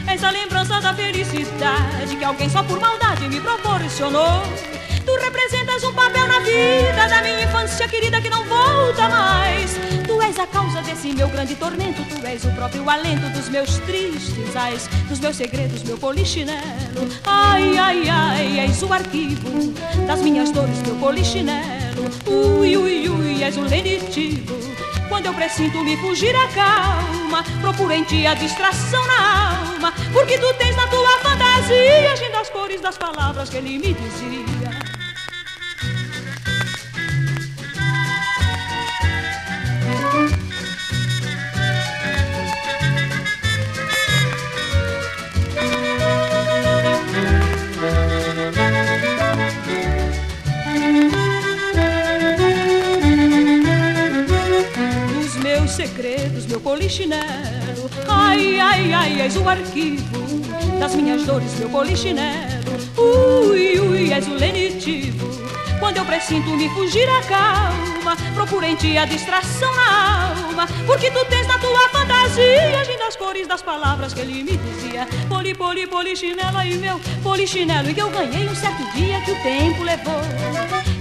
Essa 0.08 0.32
lembrança 0.32 0.82
da 0.82 0.94
felicidade 0.94 2.16
que 2.18 2.24
alguém 2.24 2.50
só 2.50 2.64
por 2.64 2.80
maldade 2.80 3.28
me 3.30 3.40
proporcionou. 3.40 4.42
Tu 5.06 5.14
representas 5.18 5.84
um 5.84 5.94
papel 5.94 6.28
na 6.28 6.40
vida 6.40 7.08
da 7.10 7.22
minha 7.22 7.44
infância 7.44 7.88
querida 7.88 8.22
que 8.22 8.30
não 8.30 8.44
volta 8.46 9.10
mais. 9.10 9.78
Tu 10.08 10.22
és 10.22 10.40
a 10.40 10.48
causa 10.48 10.82
desse 10.82 11.14
meu 11.14 11.28
grande 11.28 11.56
tormento, 11.56 12.04
tu 12.06 12.26
és 12.26 12.44
o 12.46 12.52
próprio 12.52 12.90
alento 12.90 13.30
dos 13.30 13.50
meus 13.50 13.78
tristes 13.80 14.56
ais, 14.56 14.88
dos 15.10 15.20
meus 15.20 15.36
segredos, 15.36 15.84
meu 15.84 15.98
polichinelo. 15.98 17.10
Ai, 17.26 17.78
ai, 17.78 18.10
ai, 18.10 18.60
és 18.62 18.82
o 18.82 18.94
arquivo 18.94 19.74
das 20.08 20.22
minhas 20.22 20.52
dores, 20.52 20.82
meu 20.84 20.96
polichinelo. 20.96 22.10
Ui, 22.26 22.78
ui, 22.78 23.10
ui, 23.10 23.44
és 23.44 23.58
o 23.58 23.62
lenitivo 23.62 24.63
quando 25.24 25.28
eu 25.28 25.34
presinto 25.36 25.82
me 25.86 25.96
fugir 25.96 26.36
a 26.36 26.48
calma, 26.50 27.44
procuro 27.62 27.94
em 27.94 28.04
ti 28.04 28.28
a 28.28 28.34
distração 28.34 29.02
na 29.08 29.58
alma, 29.58 29.94
porque 30.12 30.38
tu 30.38 30.54
tens 30.56 30.76
na 30.76 30.86
tua 30.88 31.18
fantasia 31.20 32.12
agindo 32.12 32.36
as 32.36 32.50
cores 32.50 32.82
das 32.82 32.98
palavras 32.98 33.50
que 33.50 33.56
ele 33.56 33.80
me 33.80 33.94
dizia. 33.94 34.63
Meu 56.54 56.62
polichinelo. 56.62 57.90
Ai, 58.08 58.60
ai, 58.60 58.94
ai, 58.94 59.22
és 59.22 59.36
o 59.38 59.50
arquivo 59.50 60.22
das 60.80 60.94
minhas 60.96 61.24
dores, 61.24 61.52
meu 61.58 61.68
polichinelo. 61.70 62.64
Ui, 62.96 63.80
ui, 63.80 64.14
és 64.14 64.28
o 64.28 64.36
lenitivo. 64.36 65.28
Quando 65.80 65.98
eu 65.98 66.06
presinto 66.06 66.52
me 66.52 66.70
fugir 66.70 67.10
a 67.10 67.22
calma, 67.24 68.16
procuro 68.36 68.66
em 68.66 68.76
ti 68.76 68.96
a 69.00 69.06
distração 69.06 69.76
na 69.76 70.30
alma. 70.30 70.68
Porque 70.86 71.10
tu 71.10 71.26
tens 71.26 71.48
na 71.48 71.58
tua 71.58 71.90
fantasia 71.90 72.80
agindo 72.80 73.02
as 73.02 73.16
cores 73.16 73.48
das 73.48 73.64
palavras 73.64 74.14
que 74.14 74.20
ele 74.20 74.44
me 74.44 74.56
dizia. 74.56 75.08
Poli, 75.28 75.56
poli, 75.56 75.88
polichinelo, 75.88 76.58
aí 76.58 76.78
meu 76.78 77.00
polichinelo. 77.24 77.90
E 77.90 77.96
que 77.96 78.02
eu 78.02 78.12
ganhei 78.12 78.48
um 78.48 78.56
certo 78.56 78.84
dia 78.94 79.20
que 79.22 79.32
o 79.32 79.42
tempo 79.42 79.84
levou. 79.84 80.22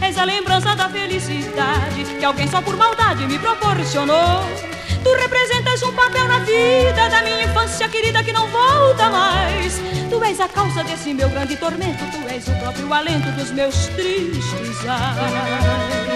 És 0.00 0.16
a 0.16 0.24
lembrança 0.24 0.74
da 0.74 0.88
felicidade 0.88 2.07
que 2.18 2.24
alguém 2.24 2.48
só 2.48 2.62
por 2.62 2.74
maldade 2.74 3.26
me 3.26 3.38
proporcionou. 3.38 4.72
Tu 5.03 5.12
representas 5.14 5.82
um 5.82 5.92
papel 5.92 6.28
na 6.28 6.38
vida 6.40 7.09
da 7.09 7.22
minha 7.22 7.44
infância 7.44 7.88
querida 7.88 8.22
que 8.22 8.32
não 8.32 8.46
volta 8.48 9.11
mais. 9.11 9.80
Tu 10.09 10.24
és 10.24 10.40
a 10.40 10.48
causa 10.48 10.82
desse 10.84 11.12
meu 11.12 11.28
grande 11.28 11.57
tormento, 11.57 12.05
tu 12.12 12.28
és 12.28 12.46
o 12.48 12.53
próprio 12.53 12.92
alento 12.92 13.30
dos 13.32 13.50
meus 13.50 13.86
tristes 13.88 14.86
ais. 14.88 16.12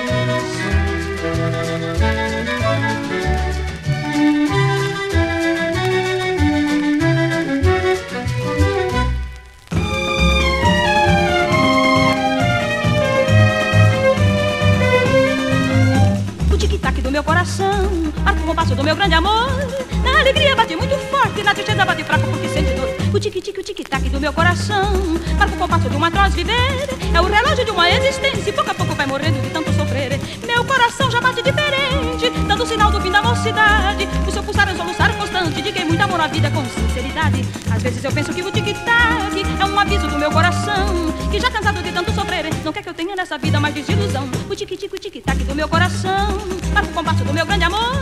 do 17.07 17.13
meu 17.13 17.23
coração 17.23 17.89
O 18.47 18.51
compasso 18.51 18.77
do 18.77 18.85
meu 18.85 18.95
grande 18.95 19.13
amor. 19.13 19.51
Na 20.05 20.21
alegria 20.21 20.55
bate 20.55 20.77
muito 20.77 20.97
forte 21.11 21.43
Na 21.43 21.53
tristeza 21.53 21.85
bate 21.85 22.05
fraco 22.05 22.29
porque 22.31 22.49
sente 22.49 22.73
dor. 22.75 22.89
O 23.13 23.19
tique-tique, 23.19 23.59
o 23.59 23.65
tic-tac 23.65 24.09
do 24.09 24.21
meu 24.21 24.33
coração. 24.33 24.93
Marca 25.37 25.53
o 25.53 25.59
compasso 25.59 25.91
de 25.91 25.97
uma 25.97 26.07
atroz 26.07 26.33
viver. 26.33 26.89
É 27.13 27.21
o 27.21 27.25
relógio 27.25 27.65
de 27.65 27.73
uma 27.73 27.91
existência 27.91 28.51
E 28.51 28.53
pouco 28.53 28.71
a 28.71 28.75
pouco 28.75 28.95
vai 28.95 29.05
morrendo 29.05 29.43
de 29.43 29.51
tanto 29.51 29.73
sofrer. 29.73 30.21
Meu 30.47 30.65
coração 30.65 31.11
já 31.11 31.21
bate 31.21 31.43
diferente 31.43 32.31
Dando 32.47 32.65
sinal 32.65 32.93
do 32.93 33.01
fim 33.01 33.11
da 33.11 33.21
mocidade. 33.21 34.09
O 34.25 34.31
seu 34.31 34.45
pulsar 34.45 34.69
é 34.69 34.73
um 34.75 34.77
soluçar 34.77 35.13
constante 35.17 35.61
De 35.61 35.73
quem 35.73 35.85
muito 35.85 36.01
amor 36.01 36.21
a 36.21 36.29
vida 36.29 36.49
com 36.53 36.65
sinceridade. 36.67 37.45
Às 37.75 37.83
vezes 37.83 38.05
eu 38.05 38.13
penso 38.13 38.33
que 38.33 38.43
o 38.43 38.53
tic-tac 38.53 39.45
É 39.61 39.65
um 39.65 39.81
aviso 39.81 40.07
do 40.07 40.21
meu 40.21 40.31
coração 40.31 41.13
Que 41.33 41.41
já 41.41 41.51
cansado 41.51 41.83
de 41.83 41.91
tanto 41.91 42.13
sofrer 42.13 42.49
Não 42.65 42.73
quer 42.73 42.85
que 42.85 42.89
eu 42.89 42.95
tenha 42.95 43.17
nessa 43.17 43.37
vida 43.39 43.59
mais 43.59 43.75
desilusão 43.75 44.31
O 44.57 44.59
tic-tic, 44.59 44.91
o 44.91 44.99
tic-tac 44.99 45.45
do 45.45 45.55
meu 45.55 45.69
coração. 45.69 46.39
Marca 46.73 46.89
o 46.89 46.95
compasso 46.95 47.23
do 47.23 47.31
meu 47.31 47.45
grande 47.45 47.65
amor. 47.65 47.93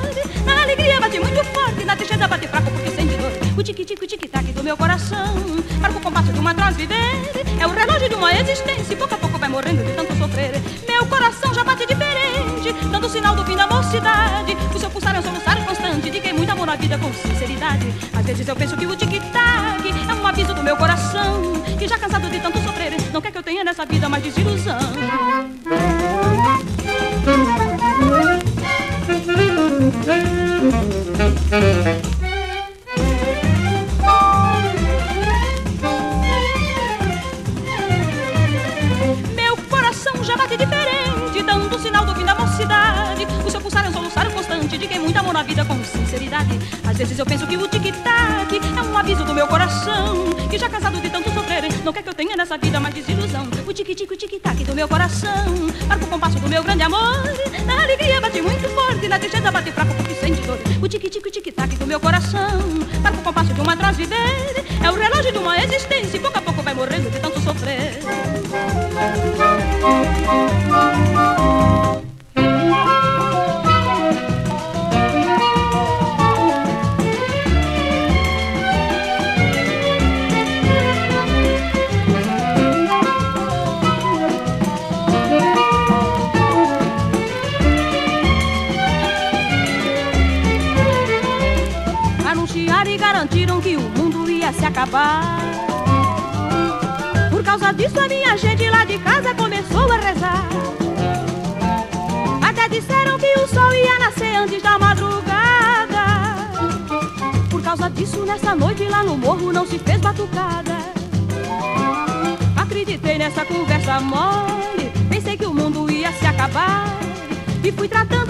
Na 0.46 0.62
alegria 0.62 1.00
bate 1.00 1.18
muito 1.18 1.42
forte 1.46 1.84
Na 1.84 1.96
tristeza 1.96 2.28
bate 2.28 2.46
fraco 2.46 2.70
porque 2.70 2.90
sente 2.90 3.16
dor 3.16 3.32
O 3.58 3.62
tic-tic, 3.62 4.00
o 4.00 4.06
tic-tac 4.06 4.52
do 4.52 4.62
meu 4.62 4.76
coração. 4.76 5.34
Marca 5.80 5.98
o 5.98 6.00
compasso 6.00 6.32
de 6.32 6.38
uma 6.38 6.54
transviver 6.54 6.96
É 7.60 7.66
o 7.66 7.70
relógio 7.70 8.08
de 8.08 8.14
uma 8.14 8.32
existência. 8.32 8.96
Pouco 8.96 9.16
a 9.16 9.18
pouco 9.18 9.36
vai 9.36 9.48
morrendo 9.48 9.82
de 9.82 9.94
tanto 9.94 10.14
sofrer. 10.16 10.52
Meu 10.86 11.04
coração 11.06 11.52
já 11.52 11.64
bate 11.64 11.86
diferente 11.86 12.72
Dando 12.88 13.08
sinal 13.08 13.34
do 13.34 13.44
fim 13.44 13.56
da 13.56 13.66
mocidade. 13.66 14.56
O 14.72 14.78
seu 14.78 14.88
pulsar 14.88 15.16
é 15.16 15.18
um 15.18 15.22
soluçar 15.24 15.56
constante 15.64 16.08
De 16.08 16.20
quem 16.20 16.34
muito 16.34 16.52
amor 16.52 16.66
na 16.66 16.76
vida 16.76 16.96
com 16.98 17.12
sinceridade. 17.14 17.92
Às 18.16 18.26
vezes 18.26 18.46
eu 18.46 18.54
penso 18.54 18.76
que 18.76 18.86
o 18.86 18.94
tic-tac 18.94 19.82
É 20.08 20.14
um 20.14 20.24
aviso 20.24 20.54
do 20.54 20.62
meu 20.62 20.76
coração 20.76 21.54
Que 21.76 21.88
já 21.88 21.98
cansado 21.98 22.30
de 22.30 22.38
tanto 22.38 22.62
sofrer 22.62 22.94
Não 23.12 23.20
quer 23.20 23.32
que 23.32 23.38
eu 23.38 23.42
tenha 23.42 23.64
nessa 23.64 23.84
vida 23.84 24.08
mais 24.08 24.22
desilusão 24.22 24.78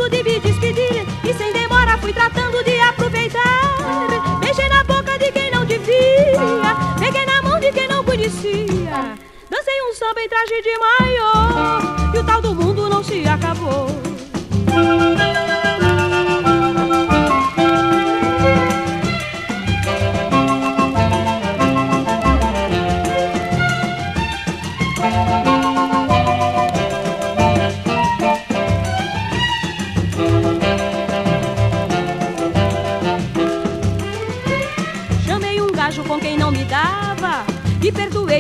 fui 0.04 0.10
tratando 0.10 0.10
de 0.10 0.22
me 0.22 0.40
despedir, 0.40 1.06
e 1.24 1.34
sem 1.34 1.52
demora 1.52 1.96
fui 1.98 2.12
tratando 2.12 2.62
de 2.64 2.78
aproveitar. 2.80 4.38
Beijei 4.40 4.68
na 4.68 4.84
boca 4.84 5.18
de 5.18 5.32
quem 5.32 5.50
não 5.50 5.64
devia, 5.64 6.76
peguei 6.98 7.24
na 7.24 7.42
mão 7.42 7.58
de 7.58 7.72
quem 7.72 7.88
não 7.88 8.04
conhecia. 8.04 9.16
Dancei 9.50 9.82
um 9.88 9.94
samba 9.94 10.20
em 10.20 10.28
traje 10.28 10.62
de 10.62 10.78
maior, 10.78 12.14
e 12.14 12.18
o 12.18 12.24
tal 12.24 12.42
do 12.42 12.54
mundo 12.54 12.88
não 12.88 13.02
se 13.02 13.26
acabou. 13.26 13.86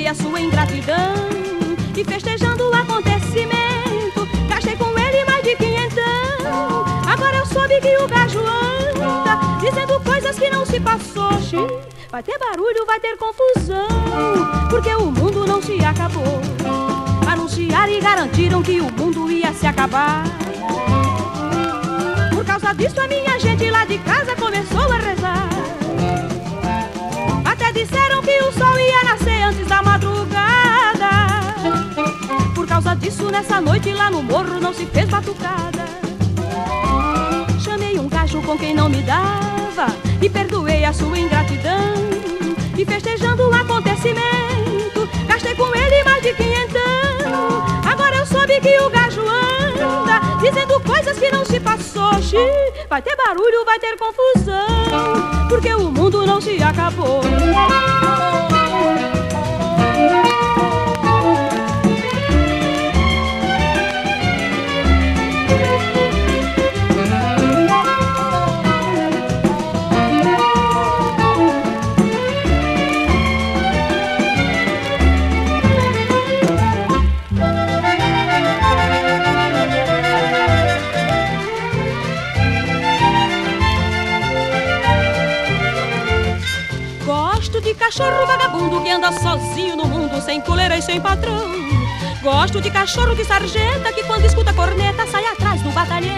A 0.06 0.14
sua 0.14 0.40
ingratidão. 0.40 1.14
E 1.96 2.04
festejando 2.04 2.68
o 2.68 2.74
acontecimento, 2.74 4.26
gastei 4.48 4.76
com 4.76 4.98
ele 4.98 5.24
mais 5.24 5.42
de 5.42 5.56
quinhentão. 5.56 6.84
Agora 7.06 7.36
eu 7.36 7.46
soube 7.46 7.80
que 7.80 7.96
o 7.98 8.08
gajo 8.08 8.40
anda 8.40 9.38
dizendo 9.60 10.00
coisas 10.00 10.38
que 10.38 10.50
não 10.50 10.66
se 10.66 10.80
passou. 10.80 11.24
Vai 12.10 12.22
ter 12.22 12.38
barulho, 12.38 12.86
vai 12.86 13.00
ter 13.00 13.16
confusão, 13.16 13.88
porque 14.70 14.94
o 14.94 15.10
mundo 15.10 15.46
não 15.46 15.60
se 15.60 15.84
acabou. 15.84 16.40
Anunciaram 17.30 17.92
e 17.92 18.00
garantiram 18.00 18.62
que 18.62 18.80
o 18.80 18.92
mundo 18.92 19.30
ia 19.30 19.52
se 19.52 19.66
acabar. 19.66 20.24
Por 22.32 22.44
causa 22.44 22.72
disso, 22.72 23.00
a 23.00 23.08
minha 23.08 23.38
gente 23.40 23.70
lá 23.70 23.84
de 23.84 23.98
casa 23.98 24.36
começou 24.36 24.92
a 24.92 24.96
rezar. 24.96 25.23
Disseram 27.74 28.22
que 28.22 28.38
o 28.42 28.52
sol 28.52 28.78
ia 28.78 29.02
nascer 29.02 29.42
antes 29.42 29.66
da 29.66 29.82
madrugada. 29.82 31.10
Por 32.54 32.66
causa 32.66 32.94
disso, 32.94 33.30
nessa 33.30 33.60
noite 33.60 33.92
lá 33.92 34.10
no 34.10 34.22
morro 34.22 34.60
não 34.60 34.72
se 34.72 34.86
fez 34.86 35.08
batucada. 35.08 35.84
Chamei 37.62 37.98
um 37.98 38.08
gajo 38.08 38.40
com 38.42 38.56
quem 38.56 38.74
não 38.74 38.88
me 38.88 39.02
dava 39.02 39.88
e 40.22 40.30
perdoei 40.30 40.84
a 40.84 40.92
sua 40.92 41.18
ingratidão. 41.18 41.94
E 42.78 42.84
festejando 42.84 43.48
o 43.48 43.54
acontecimento, 43.54 45.08
gastei 45.26 45.54
com 45.54 45.74
ele 45.74 46.04
mais 46.04 46.22
de 46.22 46.32
quinhentão. 46.34 46.80
Agora 47.90 48.16
eu 48.16 48.26
soube 48.26 48.60
que 48.60 48.78
o 48.80 48.88
gajo 48.88 49.20
anda 49.20 50.20
dizendo 50.40 50.80
coisas 50.80 51.18
que 51.18 51.30
não 51.30 51.44
se 51.44 51.58
passou. 51.58 52.22
Xiii, 52.22 52.74
Vai 52.88 53.02
ter 53.02 53.16
barulho, 53.16 53.64
vai 53.64 53.78
ter 53.80 53.96
confusão, 53.96 54.66
porque 55.54 55.72
o 55.72 55.88
mundo 55.88 56.26
não 56.26 56.40
se 56.40 56.60
acabou. 56.60 57.22
Vagabundo 88.64 88.82
que 88.82 88.90
anda 88.90 89.12
sozinho 89.12 89.76
no 89.76 89.84
mundo, 89.84 90.20
sem 90.22 90.40
coleira 90.40 90.76
e 90.76 90.82
sem 90.82 91.00
patrão. 91.00 91.44
Gosto 92.22 92.60
de 92.60 92.70
cachorro 92.70 93.14
de 93.14 93.24
sarjeta 93.24 93.92
que 93.92 94.02
quando 94.04 94.24
escuta 94.24 94.52
corneta 94.52 95.06
sai 95.06 95.24
atrás 95.26 95.60
do 95.62 95.70
batalhão. 95.70 96.16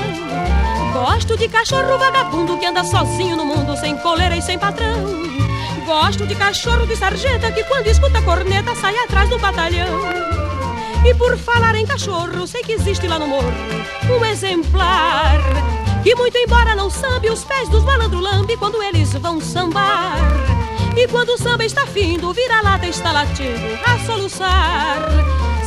Gosto 0.93 1.37
de 1.37 1.49
cachorro 1.49 1.99
vagabundo 1.99 2.57
que 2.59 2.67
anda 2.67 2.85
sozinho 2.85 3.37
no 3.37 3.45
mundo, 3.45 3.77
sem 3.77 3.97
coleira 3.99 4.37
e 4.37 4.43
sem 4.43 4.59
patrão. 4.59 4.95
Gosto 5.85 6.27
de 6.27 6.35
cachorro 6.35 6.87
de 6.87 6.97
sarjeta 6.97 7.51
que 7.53 7.65
quando 7.65 7.89
escuta 7.89 8.23
corneta 8.23 8.75
sai 8.77 8.97
atrás 8.99 9.29
do 9.29 9.39
batalhão. 9.39 10.01
E 11.05 11.15
por 11.15 11.37
falar 11.37 11.75
em 11.75 11.87
cachorro, 11.87 12.47
sei 12.47 12.63
que 12.63 12.73
existe 12.73 13.07
lá 13.07 13.19
no 13.19 13.29
morro 13.29 13.53
um 14.09 14.25
exemplar 14.25 15.41
que 16.03 16.15
muito 16.15 16.37
embora 16.39 16.77
não 16.77 16.89
sambe 16.89 17.29
os 17.29 17.43
pés 17.45 17.69
dos 17.69 17.83
malandro 17.83 18.21
lambe 18.21 18.57
quando 18.57 18.81
eles 18.81 19.13
vão 19.15 19.41
sambar. 19.41 20.56
E 20.97 21.07
quando 21.09 21.29
o 21.29 21.39
samba 21.39 21.63
está 21.63 21.87
findo, 21.87 22.33
vira-lata 22.33 22.87
está 22.87 23.13
latindo 23.13 23.79
a 23.85 23.99
soluçar. 24.07 24.97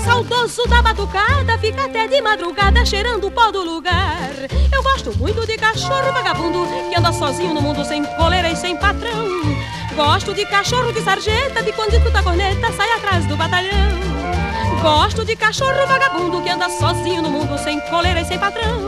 Saudoso 0.04 0.64
da 0.68 0.82
batucada, 0.82 1.56
fica 1.60 1.86
até 1.86 2.08
de 2.08 2.20
madrugada 2.20 2.84
cheirando 2.84 3.28
o 3.28 3.32
pó 3.32 3.52
do 3.52 3.64
lugar. 3.64 4.32
Eu 4.74 4.82
gosto 4.82 5.16
muito 5.20 5.46
de 5.46 5.56
cachorro 5.56 6.12
vagabundo 6.12 6.66
que 6.90 6.98
anda 6.98 7.14
sozinho 7.14 7.54
no 7.54 7.62
mundo 7.62 7.86
sem 7.86 8.04
coleira 8.18 8.50
e 8.50 8.56
sem 8.56 8.76
patrão. 8.76 9.28
Gosto 9.96 10.34
de 10.34 10.46
cachorro 10.48 10.92
de 10.92 11.02
sarjeta, 11.02 11.62
de 11.62 11.74
quando 11.74 11.94
escuta 11.94 12.20
a 12.20 12.24
corneta 12.24 12.72
sai 12.72 12.92
atrás 12.94 13.26
do 13.28 13.38
batalhão. 13.38 14.00
Gosto 14.82 15.24
de 15.24 15.36
cachorro 15.36 15.86
vagabundo 15.88 16.42
que 16.42 16.50
anda 16.50 16.70
sozinho 16.70 17.22
no 17.22 17.30
mundo 17.30 17.56
sem 17.60 17.80
coleira 17.82 18.22
e 18.22 18.26
sem 18.26 18.40
patrão. 18.40 18.80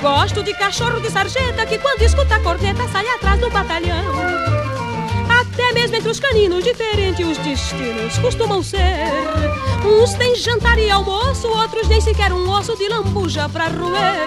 Gosto 0.00 0.40
de 0.44 0.54
cachorro 0.54 1.00
de 1.00 1.10
sarjeta 1.10 1.66
que 1.66 1.78
quando 1.78 2.02
escuta 2.02 2.36
a 2.36 2.40
corneta 2.40 2.86
sai 2.88 3.08
atrás 3.08 3.40
do 3.40 3.50
batalhão. 3.50 4.67
Mesmo 5.78 5.94
entre 5.94 6.10
os 6.10 6.18
caninos, 6.18 6.64
diferentes 6.64 7.24
os 7.24 7.38
destinos 7.38 8.18
costumam 8.18 8.60
ser. 8.64 8.80
Uns 9.86 10.12
têm 10.14 10.34
jantar 10.34 10.76
e 10.76 10.90
almoço, 10.90 11.46
outros 11.46 11.86
nem 11.86 12.00
sequer 12.00 12.32
um 12.32 12.50
osso 12.50 12.76
de 12.76 12.88
lambuja 12.88 13.48
pra 13.48 13.68
roer. 13.68 14.26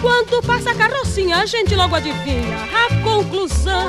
Quando 0.00 0.40
passa 0.46 0.70
a 0.70 0.74
carrocinha, 0.76 1.38
a 1.38 1.44
gente 1.44 1.74
logo 1.74 1.96
adivinha 1.96 2.56
a 2.72 3.02
conclusão. 3.02 3.84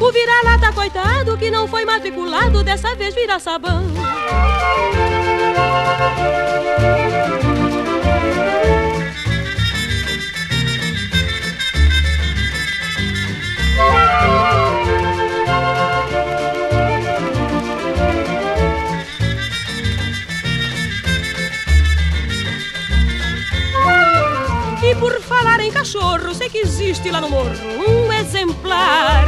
O 0.00 0.10
vira-lata, 0.10 0.72
coitado, 0.72 1.38
que 1.38 1.48
não 1.48 1.68
foi 1.68 1.84
matriculado, 1.84 2.64
dessa 2.64 2.96
vez 2.96 3.14
vira 3.14 3.38
sabão. 3.38 3.84
Que 26.58 26.66
existe 26.66 27.10
lá 27.10 27.20
no 27.20 27.30
morro 27.30 27.50
um 27.86 28.12
exemplar 28.12 29.26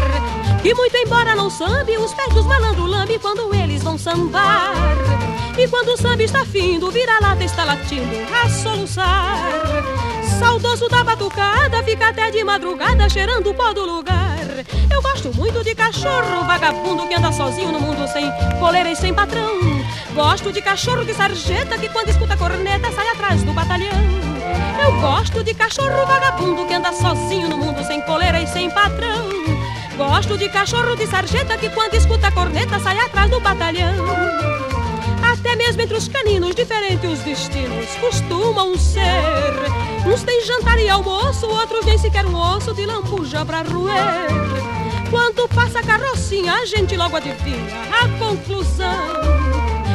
que 0.63 0.75
muito 0.75 0.97
embora 0.97 1.35
não 1.35 1.49
sambe, 1.49 1.97
os 1.97 2.13
pés 2.13 2.35
dos 2.35 2.45
malandro 2.45 2.87
lambe 2.87 3.19
quando 3.19 3.55
eles 3.55 3.83
vão 3.83 3.97
sambar. 3.97 4.75
E 5.57 5.67
quando 5.69 5.89
o 5.89 5.97
samba 5.97 6.23
está 6.23 6.45
findo, 6.45 6.91
vira-lata 6.91 7.43
está 7.43 7.65
latindo 7.65 8.15
a 8.45 8.49
soluçar. 8.49 9.41
Saudoso 10.39 10.87
da 10.89 11.03
batucada, 11.03 11.83
fica 11.83 12.09
até 12.09 12.31
de 12.31 12.45
madrugada 12.45 13.09
cheirando 13.09 13.49
o 13.49 13.55
pó 13.55 13.73
do 13.73 13.87
lugar. 13.87 14.65
Eu 14.93 15.01
gosto 15.01 15.35
muito 15.35 15.65
de 15.65 15.75
cachorro 15.75 16.45
vagabundo 16.47 17.07
que 17.09 17.15
anda 17.15 17.33
sozinho 17.33 17.73
no 17.73 17.81
mundo 17.81 18.07
sem 18.09 18.31
coleira 18.59 18.91
e 18.91 18.97
sem 18.97 19.15
patrão. 19.15 19.61
Gosto 20.15 20.53
de 20.53 20.61
cachorro 20.61 21.07
de 21.07 21.15
sarjeta 21.15 21.79
que 21.79 21.89
quando 21.89 22.11
escuta 22.11 22.37
corneta 22.37 22.93
sai 22.93 23.09
atrás 23.09 23.43
do 23.43 23.53
batalhão. 23.55 24.30
Eu 24.85 25.01
gosto 25.01 25.43
de 25.45 25.55
cachorro 25.55 26.07
vagabundo 26.07 26.67
que 26.67 26.75
anda 26.75 26.93
sozinho 26.93 27.49
no 27.49 27.57
mundo 27.57 27.85
sem 27.85 28.01
coleira 28.03 28.41
e 28.41 28.47
sem 28.47 28.71
patrão. 28.71 29.29
Gosto 29.97 30.39
de 30.39 30.49
cachorro 30.49 30.97
de 30.97 31.07
sarjeta 31.07 31.59
que 31.59 31.69
quando 31.71 31.95
escuta 31.95 32.29
a 32.29 32.33
corneta 32.33 32.79
sai 32.79 32.99
atrás 32.99 33.31
do 33.31 33.41
batalhão. 33.41 34.07
Até 35.23 35.55
mesmo 35.57 35.83
entre 35.83 35.97
os 35.97 36.09
caninos, 36.09 36.55
diferentes 36.55 37.11
os 37.11 37.19
destinos 37.21 37.95
costumam 38.01 38.77
ser. 38.79 39.05
Uns 40.07 40.23
têm 40.23 40.45
jantar 40.45 40.79
e 40.79 40.89
almoço, 40.89 41.47
outros 41.47 41.85
nem 41.85 41.99
sequer 41.99 42.27
um 42.27 42.35
osso 42.35 42.75
de 42.75 42.87
lambuja 42.87 43.45
pra 43.45 43.63
roer. 43.63 44.29
Quando 45.11 45.49
passa 45.49 45.81
a 45.81 45.83
carrocinha, 45.83 46.55
a 46.55 46.65
gente 46.65 46.97
logo 46.97 47.17
adivinha 47.17 47.59
a 48.03 48.09
conclusão. 48.19 49.09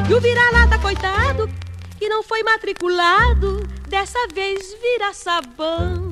E 0.10 0.14
o 0.14 0.22
vira-lata, 0.22 0.78
coitado, 0.78 1.50
que 1.98 2.08
não 2.08 2.22
foi 2.22 2.44
matriculado, 2.44 3.68
dessa 3.96 4.28
vez 4.34 4.76
vira 4.82 5.14
sabão. 5.14 6.05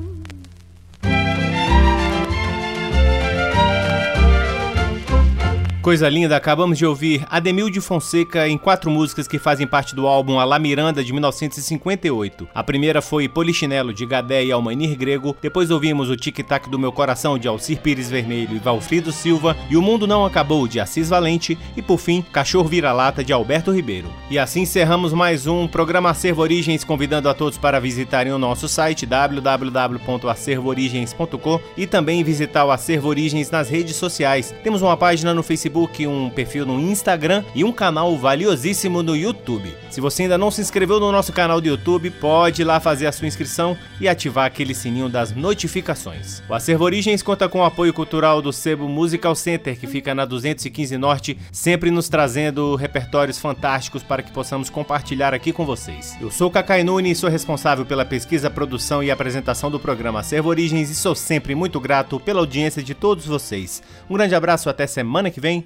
Coisa 5.84 6.08
linda, 6.08 6.34
acabamos 6.34 6.78
de 6.78 6.86
ouvir 6.86 7.26
Ademil 7.28 7.68
de 7.68 7.78
Fonseca 7.78 8.48
em 8.48 8.56
quatro 8.56 8.90
músicas 8.90 9.28
que 9.28 9.38
fazem 9.38 9.66
parte 9.66 9.94
do 9.94 10.06
álbum 10.06 10.38
A 10.38 10.44
La 10.44 10.58
Miranda 10.58 11.04
de 11.04 11.12
1958. 11.12 12.48
A 12.54 12.64
primeira 12.64 13.02
foi 13.02 13.28
Polichinelo 13.28 13.92
de 13.92 14.06
Gadé 14.06 14.46
e 14.46 14.50
Almanir 14.50 14.96
Grego, 14.96 15.36
depois 15.42 15.70
ouvimos 15.70 16.08
o 16.08 16.16
Tic 16.16 16.38
Tac 16.38 16.70
do 16.70 16.78
Meu 16.78 16.90
Coração 16.90 17.38
de 17.38 17.46
Alcir 17.46 17.82
Pires 17.82 18.08
Vermelho 18.08 18.56
e 18.56 18.58
Valfrido 18.58 19.12
Silva 19.12 19.54
e 19.68 19.76
O 19.76 19.82
Mundo 19.82 20.06
Não 20.06 20.24
Acabou 20.24 20.66
de 20.66 20.80
Assis 20.80 21.10
Valente 21.10 21.58
e 21.76 21.82
por 21.82 21.98
fim 21.98 22.24
Cachorro 22.32 22.66
Vira-Lata 22.66 23.22
de 23.22 23.34
Alberto 23.34 23.70
Ribeiro. 23.70 24.08
E 24.30 24.38
assim 24.38 24.62
encerramos 24.62 25.12
mais 25.12 25.46
um 25.46 25.68
programa 25.68 26.08
Acervo 26.08 26.40
Origens, 26.40 26.82
convidando 26.82 27.28
a 27.28 27.34
todos 27.34 27.58
para 27.58 27.78
visitarem 27.78 28.32
o 28.32 28.38
nosso 28.38 28.68
site 28.68 29.04
www.acervoorigens.com 29.04 31.60
e 31.76 31.86
também 31.86 32.24
visitar 32.24 32.64
o 32.64 32.70
Acervo 32.70 33.08
Origens 33.08 33.50
nas 33.50 33.68
redes 33.68 33.96
sociais. 33.96 34.54
Temos 34.64 34.80
uma 34.80 34.96
página 34.96 35.34
no 35.34 35.42
Facebook 35.42 35.73
Facebook, 35.74 36.06
um 36.06 36.30
perfil 36.30 36.64
no 36.64 36.78
Instagram 36.78 37.42
e 37.52 37.64
um 37.64 37.72
canal 37.72 38.16
valiosíssimo 38.16 39.02
no 39.02 39.16
YouTube. 39.16 39.74
Se 39.90 40.00
você 40.00 40.22
ainda 40.22 40.38
não 40.38 40.50
se 40.50 40.60
inscreveu 40.60 41.00
no 41.00 41.10
nosso 41.10 41.32
canal 41.32 41.60
do 41.60 41.66
YouTube, 41.66 42.10
pode 42.10 42.62
ir 42.62 42.64
lá 42.64 42.78
fazer 42.78 43.06
a 43.06 43.12
sua 43.12 43.26
inscrição 43.26 43.76
e 44.00 44.08
ativar 44.08 44.46
aquele 44.46 44.74
sininho 44.74 45.08
das 45.08 45.34
notificações. 45.34 46.42
O 46.48 46.54
Acervo 46.54 46.84
Origens 46.84 47.22
conta 47.22 47.48
com 47.48 47.58
o 47.58 47.64
apoio 47.64 47.92
cultural 47.92 48.40
do 48.40 48.52
Sebo 48.52 48.88
Musical 48.88 49.34
Center, 49.34 49.78
que 49.78 49.86
fica 49.86 50.14
na 50.14 50.24
215 50.24 50.96
Norte, 50.96 51.38
sempre 51.50 51.90
nos 51.90 52.08
trazendo 52.08 52.76
repertórios 52.76 53.38
fantásticos 53.38 54.02
para 54.02 54.22
que 54.22 54.32
possamos 54.32 54.70
compartilhar 54.70 55.34
aqui 55.34 55.52
com 55.52 55.66
vocês. 55.66 56.16
Eu 56.20 56.30
sou 56.30 56.50
Cacai 56.50 56.84
Nunes, 56.84 57.18
sou 57.18 57.28
responsável 57.30 57.84
pela 57.84 58.04
pesquisa, 58.04 58.48
produção 58.48 59.02
e 59.02 59.10
apresentação 59.10 59.70
do 59.70 59.80
programa 59.80 60.20
Acervo 60.20 60.50
Origens 60.50 60.88
e 60.90 60.94
sou 60.94 61.14
sempre 61.14 61.54
muito 61.54 61.80
grato 61.80 62.20
pela 62.20 62.40
audiência 62.40 62.82
de 62.82 62.94
todos 62.94 63.26
vocês. 63.26 63.82
Um 64.08 64.14
grande 64.14 64.34
abraço, 64.34 64.70
até 64.70 64.86
semana 64.86 65.30
que 65.30 65.40
vem. 65.40 65.63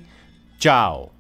Tchau. 0.59 1.13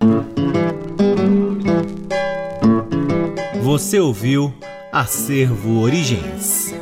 Você 3.62 4.00
ouviu 4.00 4.52
Acervo 4.90 5.80
Origens. 5.80 6.74